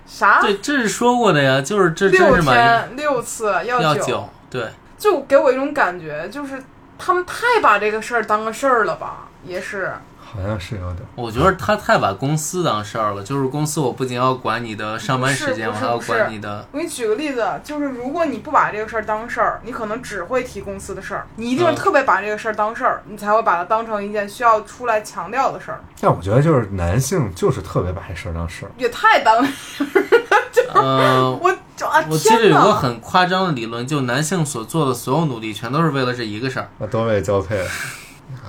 [0.06, 0.42] 啥？
[0.42, 6.64] 对，这是说过的呀，就是这真六是马云天六次要九，要九，对，就给我一种感觉，就是
[6.98, 9.28] 他们太把这个事儿当个事儿了吧？
[9.46, 9.94] 也是，
[10.32, 10.98] 好像是有点。
[11.16, 25.82] 我觉得他太把公司当事儿了，就是公司我不仅要管你的上班时间，我还要管你的，我给你举个例子，就是如果你不把这个事儿当事儿，你可能只会提公司的事儿；你一定是嗯特别把这个事儿当事儿，你才会把它当成一件需要出来强调的事儿。
[26.00, 28.72] 但我觉得就是男性就是特别把这事儿当事儿。
[28.78, 29.38] 也太当，
[30.74, 32.46] 呃，我就啊我记得！
[32.48, 36.70] 有个很夸张的理论，就男性所做的所有努力，全都是为了这一个事儿。
[36.78, 37.66] 那多位交配。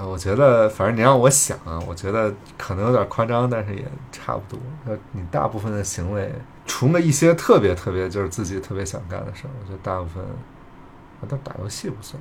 [0.00, 4.58] 啊，我觉得，反正你让我想啊，我觉得可能有点夸张，但是也差不多。
[4.86, 6.32] 呃，你大部分的行为，
[6.66, 12.18] 除了一些特别特别就是自己特别想干的事儿，我觉得大部分，啊，但打游戏不算，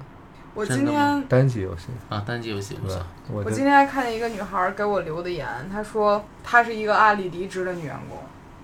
[0.53, 3.39] 我今天单机游戏，啊，单机游戏不算对吧。？
[3.39, 8.17] 我我今天还看见一个女孩儿给我留的言，她说她是一个阿里离职的女员工，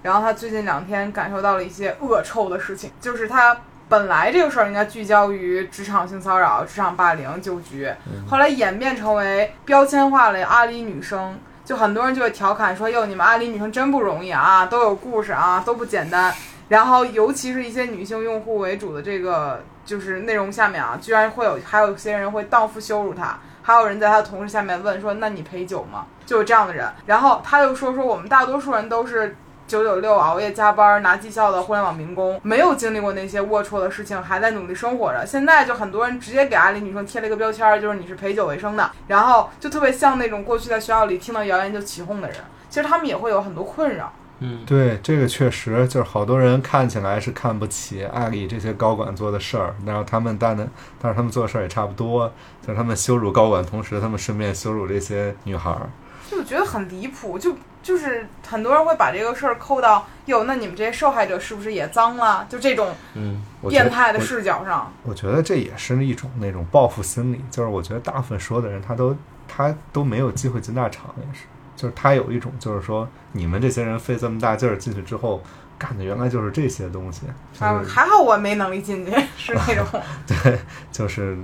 [0.03, 3.55] 然后她最近两天感受到了一些恶臭的事情，就是她
[3.88, 7.92] 本来这个事儿应该聚焦于职场性骚扰、职场霸凌、酒局，
[8.30, 11.38] 后来演变成为标签化了阿里女生。
[11.64, 16.32] 就很多人就会调侃说：“哟，你们阿里女生真不容易啊，都有故事啊，都不简单。”
[16.70, 26.88] 然后，尤其是一些女性用户为主的这个就是内容下面啊，居然会有还有些人会荡妇羞辱她，还有人在她的同事下面问说：“那你陪酒吗？”就有这样的人。
[27.08, 29.36] 然后他又说：“说我们大多数人都是
[29.68, 35.26] 九九六熬夜加班拿绩效的互联网民工，没有经历过那些龌龊的事情，还在努力生活着。
[35.26, 42.38] 现在就很多人直接给阿里女生贴了一个标签儿，就是你是陪酒为生的，然后就特别像那种过去在学校里听到谣言就起哄的人。
[42.70, 44.11] 其实他们也会有很多困扰。
[44.39, 50.68] 嗯，对这个确实就是好多人看起来是看不起阿里这些高管做的事儿，然后他们但呢，
[51.01, 52.30] 但是他们做的事儿也差不多，
[52.61, 55.89] 就是他们羞辱高管，同时他们顺便羞辱这些女孩儿。
[56.30, 57.55] 就觉得很离谱，就
[57.86, 62.44] 就是很多人会把这个事儿扣到哟，那你们这些受害者是不是也脏了？
[62.50, 69.16] 就这种嗯，变态的视角上，我觉得这也是一种那种报复心理，就是我觉得大部分说的人他都
[69.48, 75.44] 他都没有机会进大厂，也是，就是他有一种就是说你们这些人费这么大劲儿进去之后
[75.78, 79.86] 干的原来就是这些东西，就啊，还好我没能力进去，是那种
[80.26, 80.58] 对，
[80.92, 81.38] 就是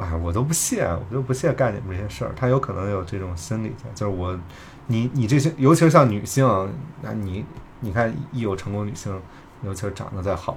[0.00, 2.32] 哎，我都不屑，我就不屑干你们这些事儿。
[2.34, 4.36] 他有可能有这种心理在，就是我，
[4.86, 6.46] 你你这些，尤其是像女性，
[7.02, 7.44] 那你
[7.80, 9.20] 你看一有成功女性，
[9.62, 10.56] 尤其是长得再好，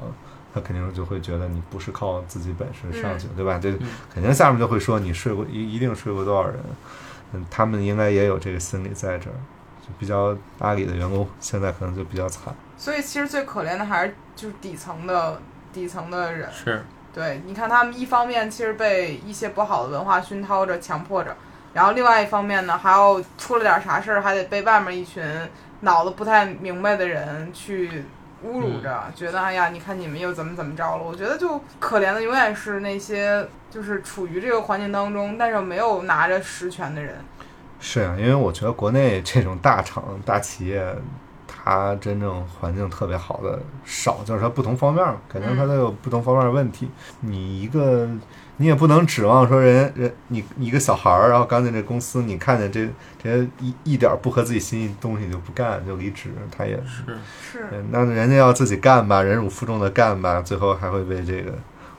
[0.53, 3.59] 她肯定就会觉得你不是靠自己本事上去，对吧？
[3.61, 6.59] 这嗯肯定下面就会说你睡过一一定睡过多少人，
[7.33, 9.35] 嗯，他们应该也有这个心理在这儿。
[9.81, 15.41] 就比较阿里的员工现在可能就比较惨，所以其实最可怜的还是就是底层的
[15.73, 16.47] 底层的人。
[16.51, 21.35] 是，对，你看他们一方面其实被一些不好的文化熏陶着、强迫着，
[21.73, 25.23] 然后另外一方面呢，还要出了点啥事儿，还得被外面一群
[25.81, 28.03] 脑子不太明白的人去
[28.45, 31.03] 侮辱着，觉得哎呀，你看你们又怎么怎么着了。
[31.03, 37.15] 我觉得就可怜的永远是那些就是处于这个环境当中，但是没有拿着实权的人。
[37.79, 40.95] 是啊，因为我觉得国内这种大厂、大企业，
[41.69, 46.89] 它真正环境特别好的少，就是他不同方面儿，肯定他都有不同方面的问题。
[47.19, 48.09] 你一个，
[48.57, 52.89] 你也不能指望说人人你你一个小孩儿，然后刚进这公司，你看见这
[53.21, 57.03] 这些一一点儿不合自己心意的东西就不干就离职，他也是，
[57.39, 61.53] 是，嗯那人家要自己干吧，忍辱负重的干吧，最后还会被这个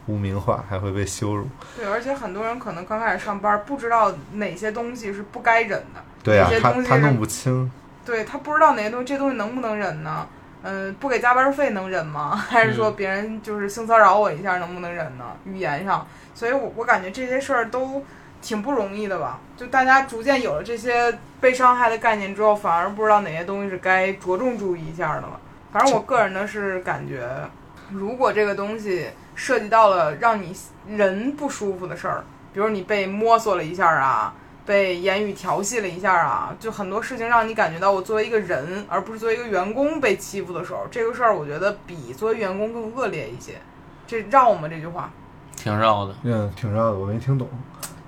[0.07, 1.47] 污名化，还会被羞辱。
[1.77, 6.03] 对，而且很多人可能刚开始上班，不知道哪些东西是不该忍的。
[6.25, 7.71] 对呀、他他弄不清。
[8.11, 10.27] 对他不知道哪些东西，这东西能不能忍呢？
[10.65, 12.35] 嗯，不给加班费能忍吗？
[12.51, 15.27] 还是说别人就是性骚扰我一下能不能忍呢？
[15.45, 16.05] 语言上，
[16.35, 18.05] 所以我我感觉这些事儿都
[18.43, 19.39] 挺不容易的吧。
[19.57, 25.39] 就大家逐渐有了这些被伤害的概念之后，反而不知道哪些东西是该着重注意一下的了。
[25.73, 27.25] 反正我个人呢是感觉，
[27.93, 30.53] 如果这个东西涉及到了让你
[30.89, 34.35] 人不舒服的事儿，比如你被摸索了一下啊，
[34.71, 43.55] 被言语调戏了一下啊，就很多事情让你感觉到我作为一个人，而不是作为一个员工被欺负的时候，这个事儿我觉得比作为员工更恶劣一些。
[44.07, 44.69] 这绕吗？
[44.69, 45.11] 这句话
[45.57, 46.15] 挺绕的。
[46.23, 47.49] 嗯，挺绕的，我没听懂。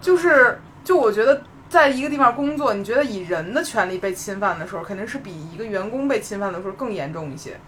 [0.01, 7.59] 就是，就我觉得在一个地方工作，你觉得以人的权利被侵犯的时候，肯定是比一个员工被侵犯的时候更严重一些。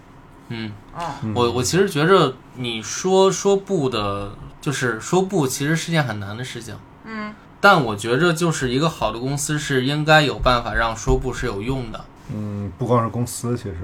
[0.51, 4.31] 嗯，啊、嗯我我其实觉着你说说不的，
[4.61, 6.79] 就是说不，其实是件很难的事情。
[7.05, 7.35] 嗯
[7.65, 12.05] 但我觉着就是一个好的公司是应该有办法让说不是有用的。
[12.31, 13.77] 嗯，不光是公司，其实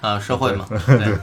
[0.00, 1.18] 啊，社会嘛，对，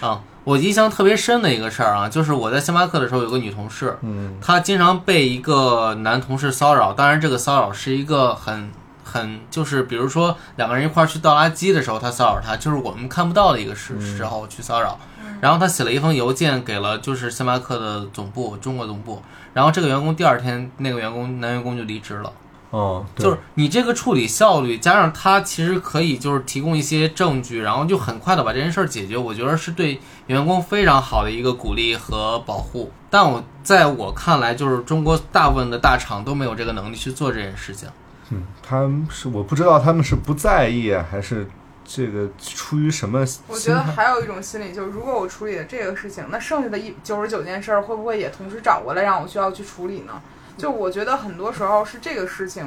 [0.00, 8.70] 啊，我印象特别深的一个事儿啊，就是我在星巴克的时候有个女同事，嗯她经常被一个男同事骚扰，当然这个骚扰是一个很
[9.12, 14.98] 很就是比如说两个人一块儿去倒垃圾的时候，他骚扰他，就是我们看不到的一个时嗯时候去骚扰。
[15.42, 19.20] 然后他写了一封邮件给了就是星巴克的总部，中国总部。
[19.52, 22.32] 然后这个员工第二天，那个员工男员工就离职了。
[22.70, 32.90] 哦，就是你这个处理效率，加上他其实可以就是提供一些证据，然后就很快的把这件事儿解决，我觉得是对员工非常好的一个鼓励和保护。
[33.10, 37.88] 但我在我看来，就是中国大部分的大厂都没有这个能力去做这件事情。
[38.32, 41.46] 嗯，他们是我不知道他们是不在意啊，还是
[41.84, 43.82] 这个出于什么我觉得？
[43.82, 50.20] 还有一种心理，就是如果我处理了这个事情，那剩下的一九十九件事儿会不会也同时找过来让我需要去处理呢？
[50.56, 52.66] 就我觉得很多时候是这个事情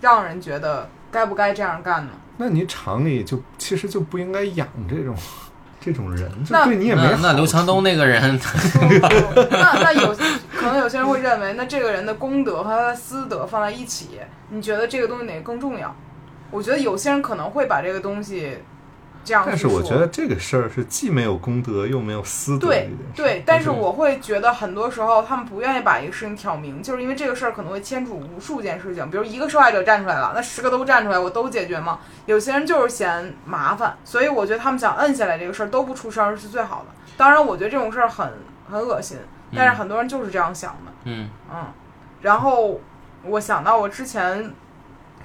[0.00, 2.12] 让人觉得该不该这样干呢？
[2.36, 5.14] 那你厂里就其实就不应该养这种
[5.84, 8.40] 这种人，就那对你也没那那刘强东那个人，
[9.50, 10.16] 那那有
[10.56, 15.94] 可能有些人会认为，那这个人的功德和他的私德放在一起，你觉得这个东西哪个更重要？
[16.50, 18.56] 我觉得有些人可能会把这个东西
[19.24, 19.56] 这样但。
[19.56, 23.12] 是我觉得这个事儿是既没有功德又没有私德的对一件事。
[23.16, 31.98] 对，但是我会觉得很多时候他们不愿意把一个事情挑明，就是因为这个事儿可能会牵扯无数件事情，比如一个受害者站出来了，那十个都站出来，我都解决吗？
[32.26, 36.86] 有些人就是嫌麻烦，所以我觉得他们想摁下来这个事儿都不出声儿是最好的。
[37.16, 38.32] 当然，我觉得这种事儿很
[38.70, 39.16] 很恶心，
[39.54, 40.92] 但是很多人就是这样想的。
[41.04, 41.66] 嗯嗯，
[42.22, 42.80] 然后
[43.24, 44.52] 我想到我之前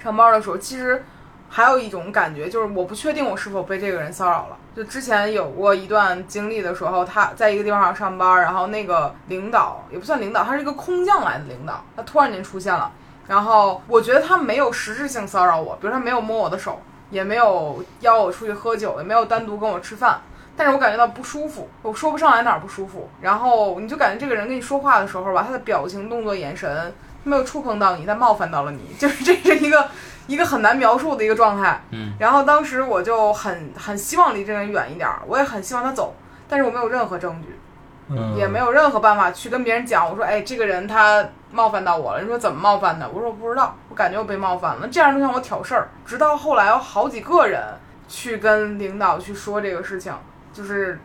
[0.02, 1.04] 上班的时候，其实
[1.50, 4.58] 还有一种感觉，就是我不确定我是否被这个人骚扰了。
[4.76, 12.92] 就之前有过一段经历的时候，他在一个地方上上班，然后那个领导也不算领导，他是一个空降来的领导，他突然间出现了，
[13.28, 16.80] 然后我觉得他没有实质性骚扰我，比如他没有摸我的手，
[17.10, 20.22] 也没有邀我出去喝酒，也没有单独跟我吃饭。
[20.56, 23.10] 但是我感觉到不舒服，我说不上来哪儿不舒服。
[23.22, 26.94] 然后你就感觉这个人跟你说话的时候吧，他的表情、动作、眼神
[27.24, 29.88] 没有触碰到你，但冒犯到了你， 就是这是一个
[30.28, 31.82] 一个很难描述的一个状态。
[31.92, 36.16] 嗯然后当时我就很很希望离这个人远一点儿，我也很希望他走，
[36.48, 37.60] 但是我没有任何证据，
[38.10, 42.22] 嗯也没有任何办法去跟别人讲，我说，哎，这个人他冒犯到我了。
[42.22, 43.10] 你说怎么冒犯的？
[43.10, 44.88] 我说我不知道，我感觉我被冒犯了。
[44.88, 47.62] 这样就像我挑事儿，直到后来有好几个人
[48.08, 50.14] 去跟领导去说这个事情，
[50.54, 51.00] 就是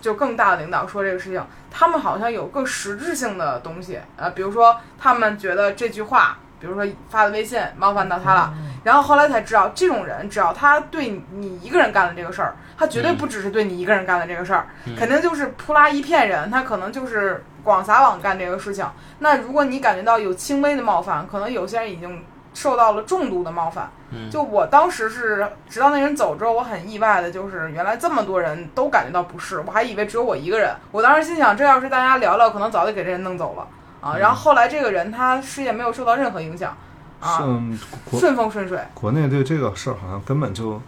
[0.00, 6.38] 就更大的领导说这个事情，他们好像有更实质性的东西，呃，比如说他们觉得这句话。
[6.60, 8.54] 比如说发的微信冒犯到他了，
[8.84, 18.86] 然后后来才知道，这种人只要他对你一个人干了这个事儿，他绝对不只是对你一个人干的这个事儿，肯定就是扑拉一片人，他可能就是广撒网干这个事情。
[19.18, 22.24] 那如果你感觉到有轻微的冒犯，可能有些人已经
[22.54, 23.90] 受到了重度的冒犯。
[24.10, 30.72] 嗯就我当时是，直到那人走之后，我很意外的就是，原来这么多人都感觉到不适，我还以为只有我一个人。
[30.92, 33.66] 我当时心想，这要是大家聊聊，可能早就给这人弄走了
[34.00, 34.16] 啊。
[34.16, 36.76] 然后后来这个人他事业没有受到任何影响，
[37.20, 37.38] 啊，
[38.12, 38.78] 顺风顺水。
[38.94, 40.80] 国内对这个事儿好像根本就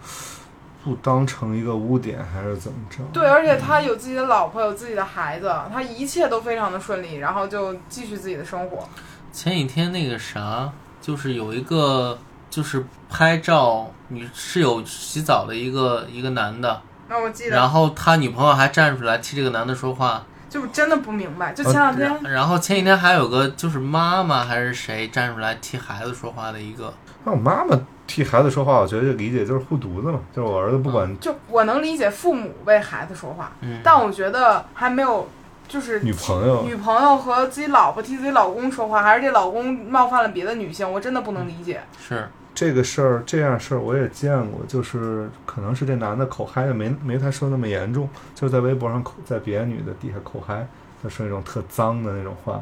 [0.85, 2.99] 不当成一个污点，还是怎么着？
[3.11, 8.87] 对，而且他有自己的老婆，有自己的孩子，他一切都非常的顺利，然后就继续自己的生活。
[9.33, 10.71] 前几天那个啥，
[11.07, 26.93] 就是有一个就是拍照女室友洗澡的一个一个男的，那我记得，然后他女朋友还站出来替这个男的说话，就真的不明白，就前两天，然然后前几天还有个就是妈妈还是谁站出来替孩子说话的一个，
[27.23, 35.25] 那我妈妈替孩子说话，我觉得这理解就是护犊子嘛，就是我儿子不管就我能理解父母为孩子说话，嗯，但我觉得还没有，
[35.67, 41.81] 就是女朋友，女朋友和自己老婆替自己老公说话，还是这老公冒犯了别的女性，我真的不能理解。
[41.99, 42.27] 是。
[42.55, 50.67] 这个事儿，这样事儿我也见过，就是可能是这男的口嗨的没没他说那么严重，就是在微博上口在别的女的底下口嗨，
[51.03, 52.53] 他说那种特脏的那种话，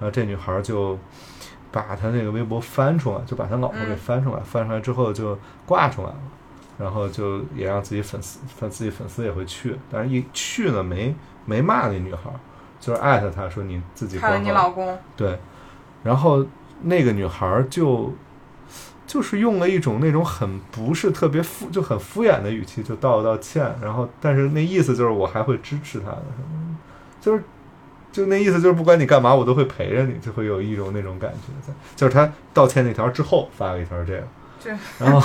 [0.00, 0.98] 然后这女孩就
[1.70, 3.96] 把他那个微博翻出来，就把他老婆给嗯。
[3.98, 6.16] 翻出来，翻出来之后就挂出来了，
[6.78, 12.30] 然后就也让自己粉丝，他自己粉丝也会去，但是一去呢没没骂那女孩，
[12.82, 15.38] 就是艾特他说你自己看了关好你老公，对，
[16.02, 16.44] 然后
[16.82, 18.12] 那个女孩儿就
[19.06, 26.22] 就是用了一种那种很不是特别敷就很敷衍的语气，就道了道歉，然后但是那意思就是我还会支持他的，
[27.20, 27.44] 就是
[28.10, 31.72] 就那意思就是不管你干嘛，我都会陪着你，就会有一种那种感觉在。
[31.94, 34.26] 就是他道歉那条之后发了一条这个
[34.62, 35.20] 对，然后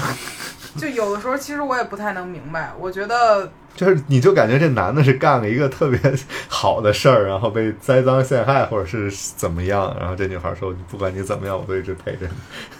[0.75, 5.99] 就有的时候其实我也不太能明白，我觉得就是你就感觉这男的是干了一个特别
[6.49, 12.33] 好的事儿，然后被栽赃陷害，或者是怎么样，然后这女孩说：“不管你怎么样，我都一直陪着你。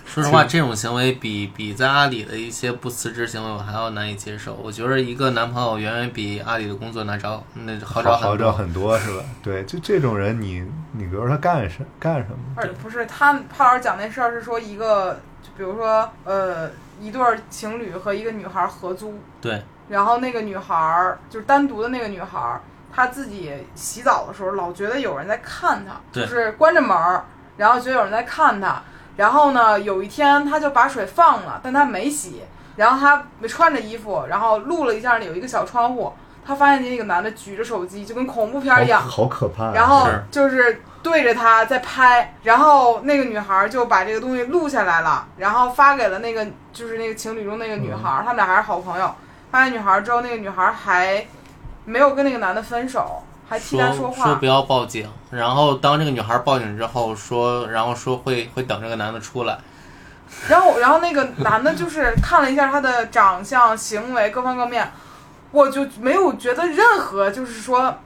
[0.05, 4.55] 说实话，这种行为比比在阿里的一些不辞职行为我还要难以接受。
[4.55, 8.47] 我觉得一个男朋友远远比阿里的工作难找，那”好找好很多。
[8.47, 9.23] 找很多是吧？
[9.43, 10.63] 对，就这种人你，
[10.93, 12.37] 你比如说他干什干什么？
[12.55, 16.69] 而不是他帕老师讲那事儿是说一个，就比如说呃
[17.01, 22.61] 一对儿情侣和一个女孩合租，对，然后那个女孩儿就是单独的那个女孩儿，
[22.93, 27.25] 她自己洗澡的时候老觉得有人在看她，对就是关着门儿，
[27.57, 28.81] 然后觉得有人在看她。
[29.15, 32.43] 然后呢，有一天她就把水放了，但她没洗，
[32.75, 36.13] 然后她没穿着衣服，然后录了一下有一个小窗户，
[36.45, 39.71] 她发现那个男的举着手机，就跟恐怖片儿一样好，好可怕呀！
[39.73, 49.09] 然后就是对着他在拍，然后那个女孩就把这个东西录下来了，然后发给了那个就是那个情侣中那个女孩，他们俩还是好朋友。
[49.49, 51.25] 发给女孩之后，那个女孩还
[51.85, 54.25] 没有跟那个男的分手，还替他说话。
[54.25, 59.57] 说不要报警，然后当这个女孩报警之后说，然后说会会等这个男的出来。
[60.49, 64.91] 然后，然后那个男的就是看了一下他的长相、行为各方各面，
[65.51, 67.97] 我就没有觉得任何就是说，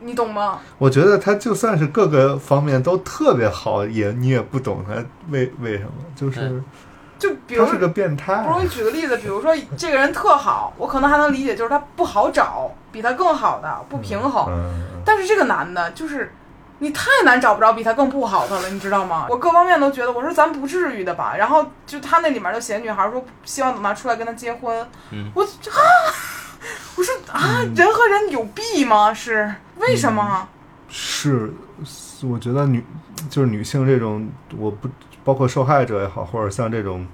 [0.00, 0.60] 你懂吗？
[0.78, 4.94] 我觉得他就算是各个方面都特别好，也你也不懂他
[5.30, 6.64] 为为什么，就是嗯
[7.18, 8.50] 就比如他是个变态不。
[8.50, 14.46] 容易举个例子，比如说这个人特好，我可能还能理解，就是他不好找，比他更好的不平衡。
[14.50, 16.30] 嗯，但是这个男的，就是
[16.80, 19.26] 你太难找不着比他更不好的了，你知道吗？
[19.30, 21.34] 我各方面都觉得，我说咱不至于的吧。
[21.38, 25.48] 然后就他那里面就写女孩说希望等他出来跟他结婚，嗯我啊，
[26.96, 29.12] 我说啊，人和人有弊吗？
[29.12, 30.48] 是为什么？
[30.88, 31.52] 是，
[32.22, 32.82] 我觉得女
[33.28, 34.88] 就是女性这种，我不
[35.24, 37.06] 包括受害者也好，或者像这种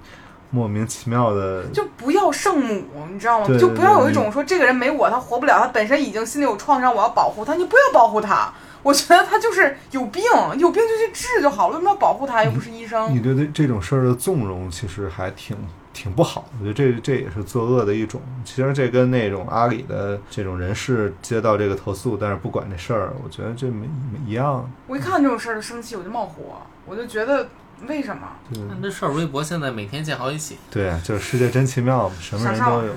[0.51, 3.47] 莫名其妙的，就不要圣母，你知道吗？
[3.47, 8.53] 对就不要有一种说这个人没我他活不了，他本身已经心里有创伤，我要保护他，你不要保护他。
[8.83, 10.23] 我觉得他就是有病，
[10.57, 12.43] 有病就去治就好了，为什么要保护他？
[12.43, 13.13] 又不是医生。
[13.15, 15.57] 你对这这种事儿的纵容，其实还挺
[15.93, 16.47] 挺不好的。
[16.59, 18.19] 我觉得这这也是作恶的一种。
[18.43, 24.69] 其实这跟那种阿里的这种人事接到这个投诉，但是不管这事儿，我觉得这没没一样。
[24.87, 27.47] 我一看这种事儿就生气，我就冒火，我就觉得
[27.87, 28.23] 为什么？
[28.51, 30.57] 就那这事儿微博现在每天见好几起。
[30.71, 32.93] 对啊，就是世界真奇妙，什么人都有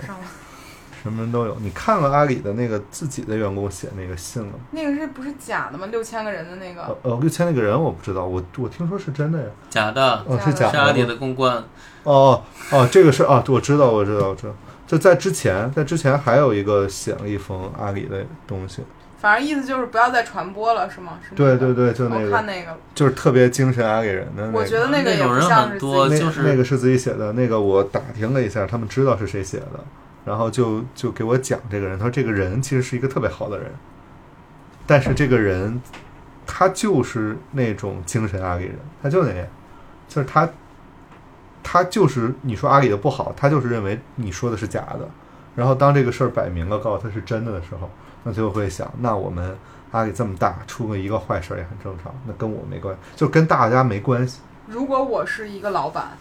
[1.02, 1.56] 什么人都有。
[1.60, 4.58] 你看了阿里的那个自己的员工写那个信了吗？
[4.72, 5.86] 那个是不是假的吗？
[5.86, 9.48] 六千个人的那个，呃呃，六千那个人我不知道，我我听说是真的呀。
[9.70, 11.08] 假的，哦，是假是阿里的。
[11.08, 11.62] 的公关。
[12.06, 14.54] 哦哦，这个是啊，我知道，我知道，我知道。
[14.86, 18.84] 就在之前，在之前还有一个写了一封阿里的东西，
[19.20, 21.18] 反正意思就是不要再传播了，是吗？
[21.20, 24.58] 是吗对对对，就那个，我看那个，就是特别精神阿里人的那个。
[24.58, 29.84] 我觉得那个也不像是很多自己那就是那个是自己写的，那个我打听了一下，他们知道是谁写的，
[30.24, 33.72] 然后就就给我讲这个人，他说这个人其实是一个特别好的人，
[34.86, 35.82] 但是这个人
[36.46, 39.44] 他就是那种精神阿里人，他就那样，
[40.08, 40.48] 就是他
[41.68, 45.08] 他就是你说阿里的不好，他就是认为你说的是假的，
[45.56, 47.90] 然后当这个事儿摆明了告诉他是真的的时候，
[48.22, 49.58] 那就会想，那我们
[49.90, 54.38] 阿里这么大，出个一个坏事儿也很正常，那跟我没关，就跟大家没关系。
[54.68, 56.16] 如果我是一个老板，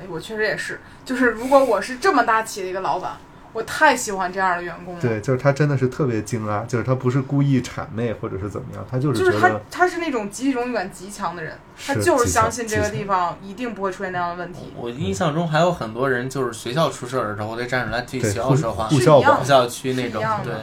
[0.00, 3.12] 哎，我确实也是，就是如果我是这么大企业的一个老板，
[3.52, 5.00] 我太喜欢这样的员工了。
[5.00, 14.72] 对，就是他真的是特别精啊，就是他不是故意谄媚或者是怎么样，他就是就是他觉得，他是那种集体荣誉感极强的人，他就是相信这个地方一定不会出现那样的问题。
[14.76, 20.54] 我印象中还有很多人，就是学校出事儿的时候，得站出来替学校说话护，校校区那种对，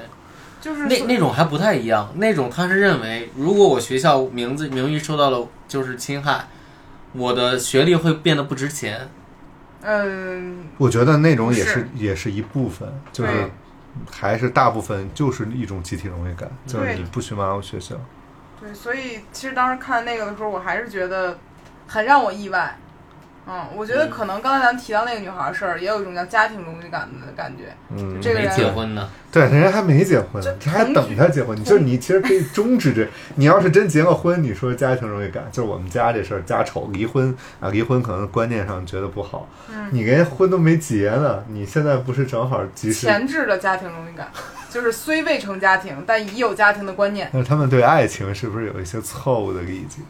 [0.62, 2.12] 就是那那种还不太一样。
[2.16, 6.48] 那种他是认为，如果我学校名字名誉受到了就是侵害，
[7.14, 9.10] 我的学历会变得不值钱。
[9.88, 13.50] 嗯，我觉得那种也是是也是一部分，就是
[14.12, 17.96] 还是大部分就是一种集体荣誉感，就是你不许骂我学校，
[18.60, 21.38] 对，所以其实当时看那个的时候，我还是觉得
[21.88, 22.76] 很让我意外。
[23.48, 27.74] 嗯，我觉得嗯可能刚才咱们提到那个女孩的事儿，也有一种叫家庭荣誉感的感觉。
[27.96, 44.30] 嗯，这个人结婚呢，对，人家还没结婚就，你还等他结婚，你就是你其实可以终止这，你要是真结了婚，你说家庭荣誉感，就是我们家这事儿家丑离婚啊，离婚可能观念上觉得不好，嗯，你连婚都没结呢，你现在不是正好及时前置的家庭荣誉感，
[44.72, 47.30] 就是虽未成家庭，但已有家庭的观念。
[47.32, 50.02] 那他们对爱情是不是有一些错误的理解？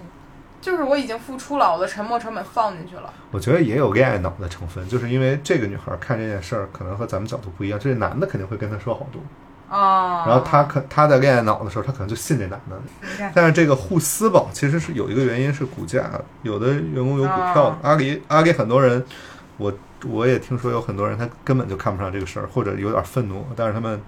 [0.62, 3.14] 就是我已经付出了，我的沉没成本放进去了。
[3.32, 9.22] 我觉得也有恋爱脑的成分，就是因为这个女孩看这件事儿可能和咱们角度不一样，这男的肯定会跟她说好多，
[9.70, 13.30] 啊，然后她可她在恋爱脑的时候，她可能就信这男的。
[13.36, 16.10] 但是这个互撕吧其实是有一个原因是股价，
[16.42, 19.04] 有的员工有股票阿里阿里很多人
[19.58, 19.72] 我
[20.08, 24.02] 我也听说有很多人他根本就看不上这个事儿，或者有点愤怒，但是他们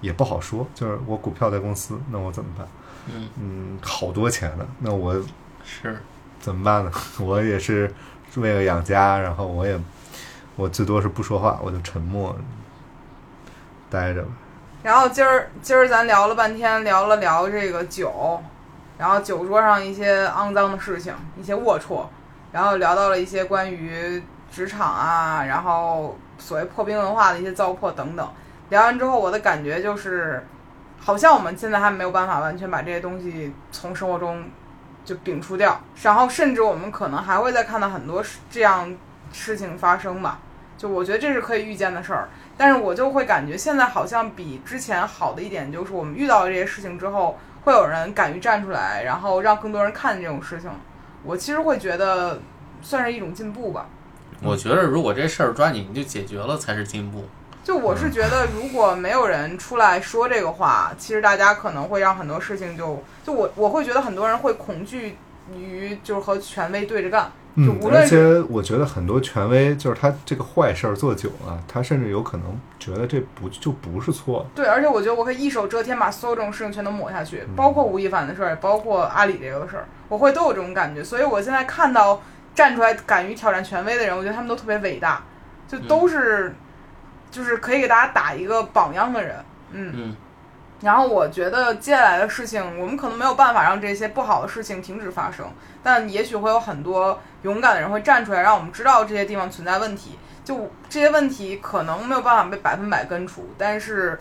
[0.00, 0.66] 也不好说。
[0.74, 2.66] 就是我股票在公司，那我怎么办？
[3.12, 5.14] 嗯嗯，好多钱呢，那我
[5.64, 5.98] 是，
[6.40, 6.90] 怎么办呢？
[7.20, 7.92] 我也是
[8.36, 9.78] 为了养家，然后我也
[10.56, 12.36] 我最多是不说话，我就沉默
[13.88, 14.28] 待着吧。
[14.82, 18.42] 然后今儿今儿咱聊了半天，聊了聊这个酒，
[18.96, 22.04] 然后酒桌上一些肮脏的事情，一些龌龊，
[22.52, 28.26] 然后聊到了一些关于职场啊，然后所谓破冰文化的一些糟粕等等。
[28.70, 30.42] 聊完之后，我的感觉就是，
[30.98, 34.44] 好像我们现在还没有办法完全把这些东西从生活中
[35.10, 38.96] 就摒除掉，然后甚至我们可能还会再看到很多这样
[39.32, 40.38] 事情发生吧。
[40.78, 50.70] 就我觉得这是可以预见的事儿，但是我就会感觉现在好像比之前好的一点就是，我们遇到这些事情之后，会有人敢于站出来，然后让更多人看见这种事情。
[51.24, 52.40] 我其实会觉得
[52.80, 53.86] 算是一种进步吧。
[54.40, 57.28] 我觉得如果这事儿抓紧就解决了才是进步。
[57.62, 65.16] 就我是觉得，如果没有人出来说这个话，其实大家可能会让很多事情就就我我会觉得很多人会恐惧
[65.54, 67.30] 于就是和权威对着干。
[67.56, 74.46] 就嗯，而无论是且我觉得很多权威就是他这个坏事儿做久了，他甚至有可能觉得这不就不是错的。
[74.54, 81.02] 对，而且我觉得我可以一手遮天，把所有这种事情全都抹下去，包括吴亦凡的事儿，也包括阿里这个事儿，我会都有这种感觉。
[81.02, 82.22] 所以我现在看到
[82.54, 85.20] 站出来敢于挑战权威的人，我觉得他们都特别伟大，
[85.66, 86.54] 就都是、
[87.30, 89.36] 就是可以给大家打一个榜样的人。
[89.72, 90.16] 嗯，嗯
[90.82, 95.46] 然后我觉得接下来的事情，我们可能没有办法让这些不好的事情停止发生，
[95.82, 100.18] 但也许会有很多勇敢的人会站出来，让我们知道这些地方存在问题。
[100.42, 104.18] 就这些问题可能没有办法被百分百根除，但是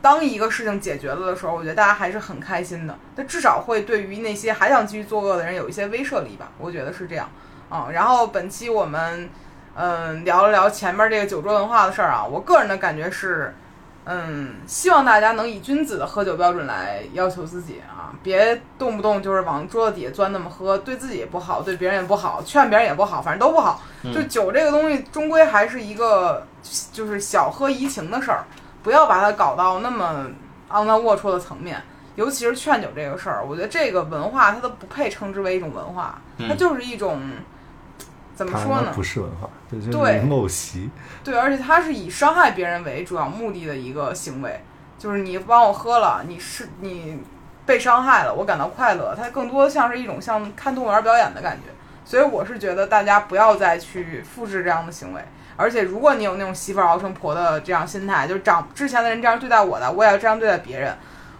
[0.00, 2.96] 当一个事情解决了的时候，我觉得大家还是很开心的。
[3.16, 7.28] 那至少会对于那些还想继续作恶的人有一些威慑力吧，我觉得是这样
[7.68, 9.28] 啊、然后本期我们
[9.76, 13.54] 嗯聊了聊前面这个酒桌文化的事儿啊，我个人的感觉是。
[14.08, 23.82] 嗯，希望大家能以君子的喝酒标准来要求自己啊，别动不动就是往桌子底下钻那么喝，对自己也不好，对别人也不好，劝别人也不好，反正都不好。
[24.14, 26.46] 就酒这个东西，终归还是一个
[26.92, 28.44] 就是小喝怡情的事儿，
[28.84, 30.24] 不要把它搞到那么
[30.70, 31.82] 肮脏龌龊的层面。
[32.14, 37.20] 尤其是劝酒这个事儿，我觉得这个文化它都不配称之为一种文化，它就是一种
[38.36, 38.92] 怎么说呢？
[38.94, 40.90] 不是文化，这就是对陋习。
[41.24, 44.62] 对，而且它是以伤害别人为主要目的的一个行为，
[44.98, 47.18] 就是你帮我喝了，你是你
[47.64, 51.72] 被伤害了，我感到快乐，它更多像是一种像看动物园表演的感觉。
[52.04, 55.20] 所以我是觉得大家不要再去复制这样的行为，
[55.56, 60.96] 而且如果你有那种媳妇儿熬成婆的这样心态，就是长之前的人这样对待我的，我也要这样对待别人，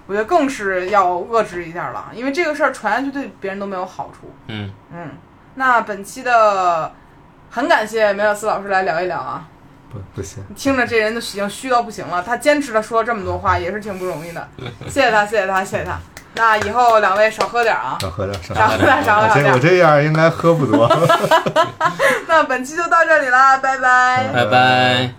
[0.09, 4.33] 我觉得更是要遏制一下了，因为这个事儿传下去对别人都没有好处。
[4.49, 5.11] 嗯，嗯，
[5.57, 6.93] 那本期的
[7.51, 9.45] 很感谢梅尔斯老师来聊一聊啊。
[9.89, 14.49] 不不行，听着这人都已经虚到不行了，他坚持的说这么多话也是挺不容易的，
[14.89, 15.99] 谢谢他，谢谢他，谢谢他。
[16.35, 19.53] 那以后两位少喝点啊，少喝点，少少喝点，少喝点。
[19.53, 20.87] 我这样应该喝不多。
[22.27, 24.29] 那本期就到这里啦，拜拜。
[24.35, 25.17] 拜拜。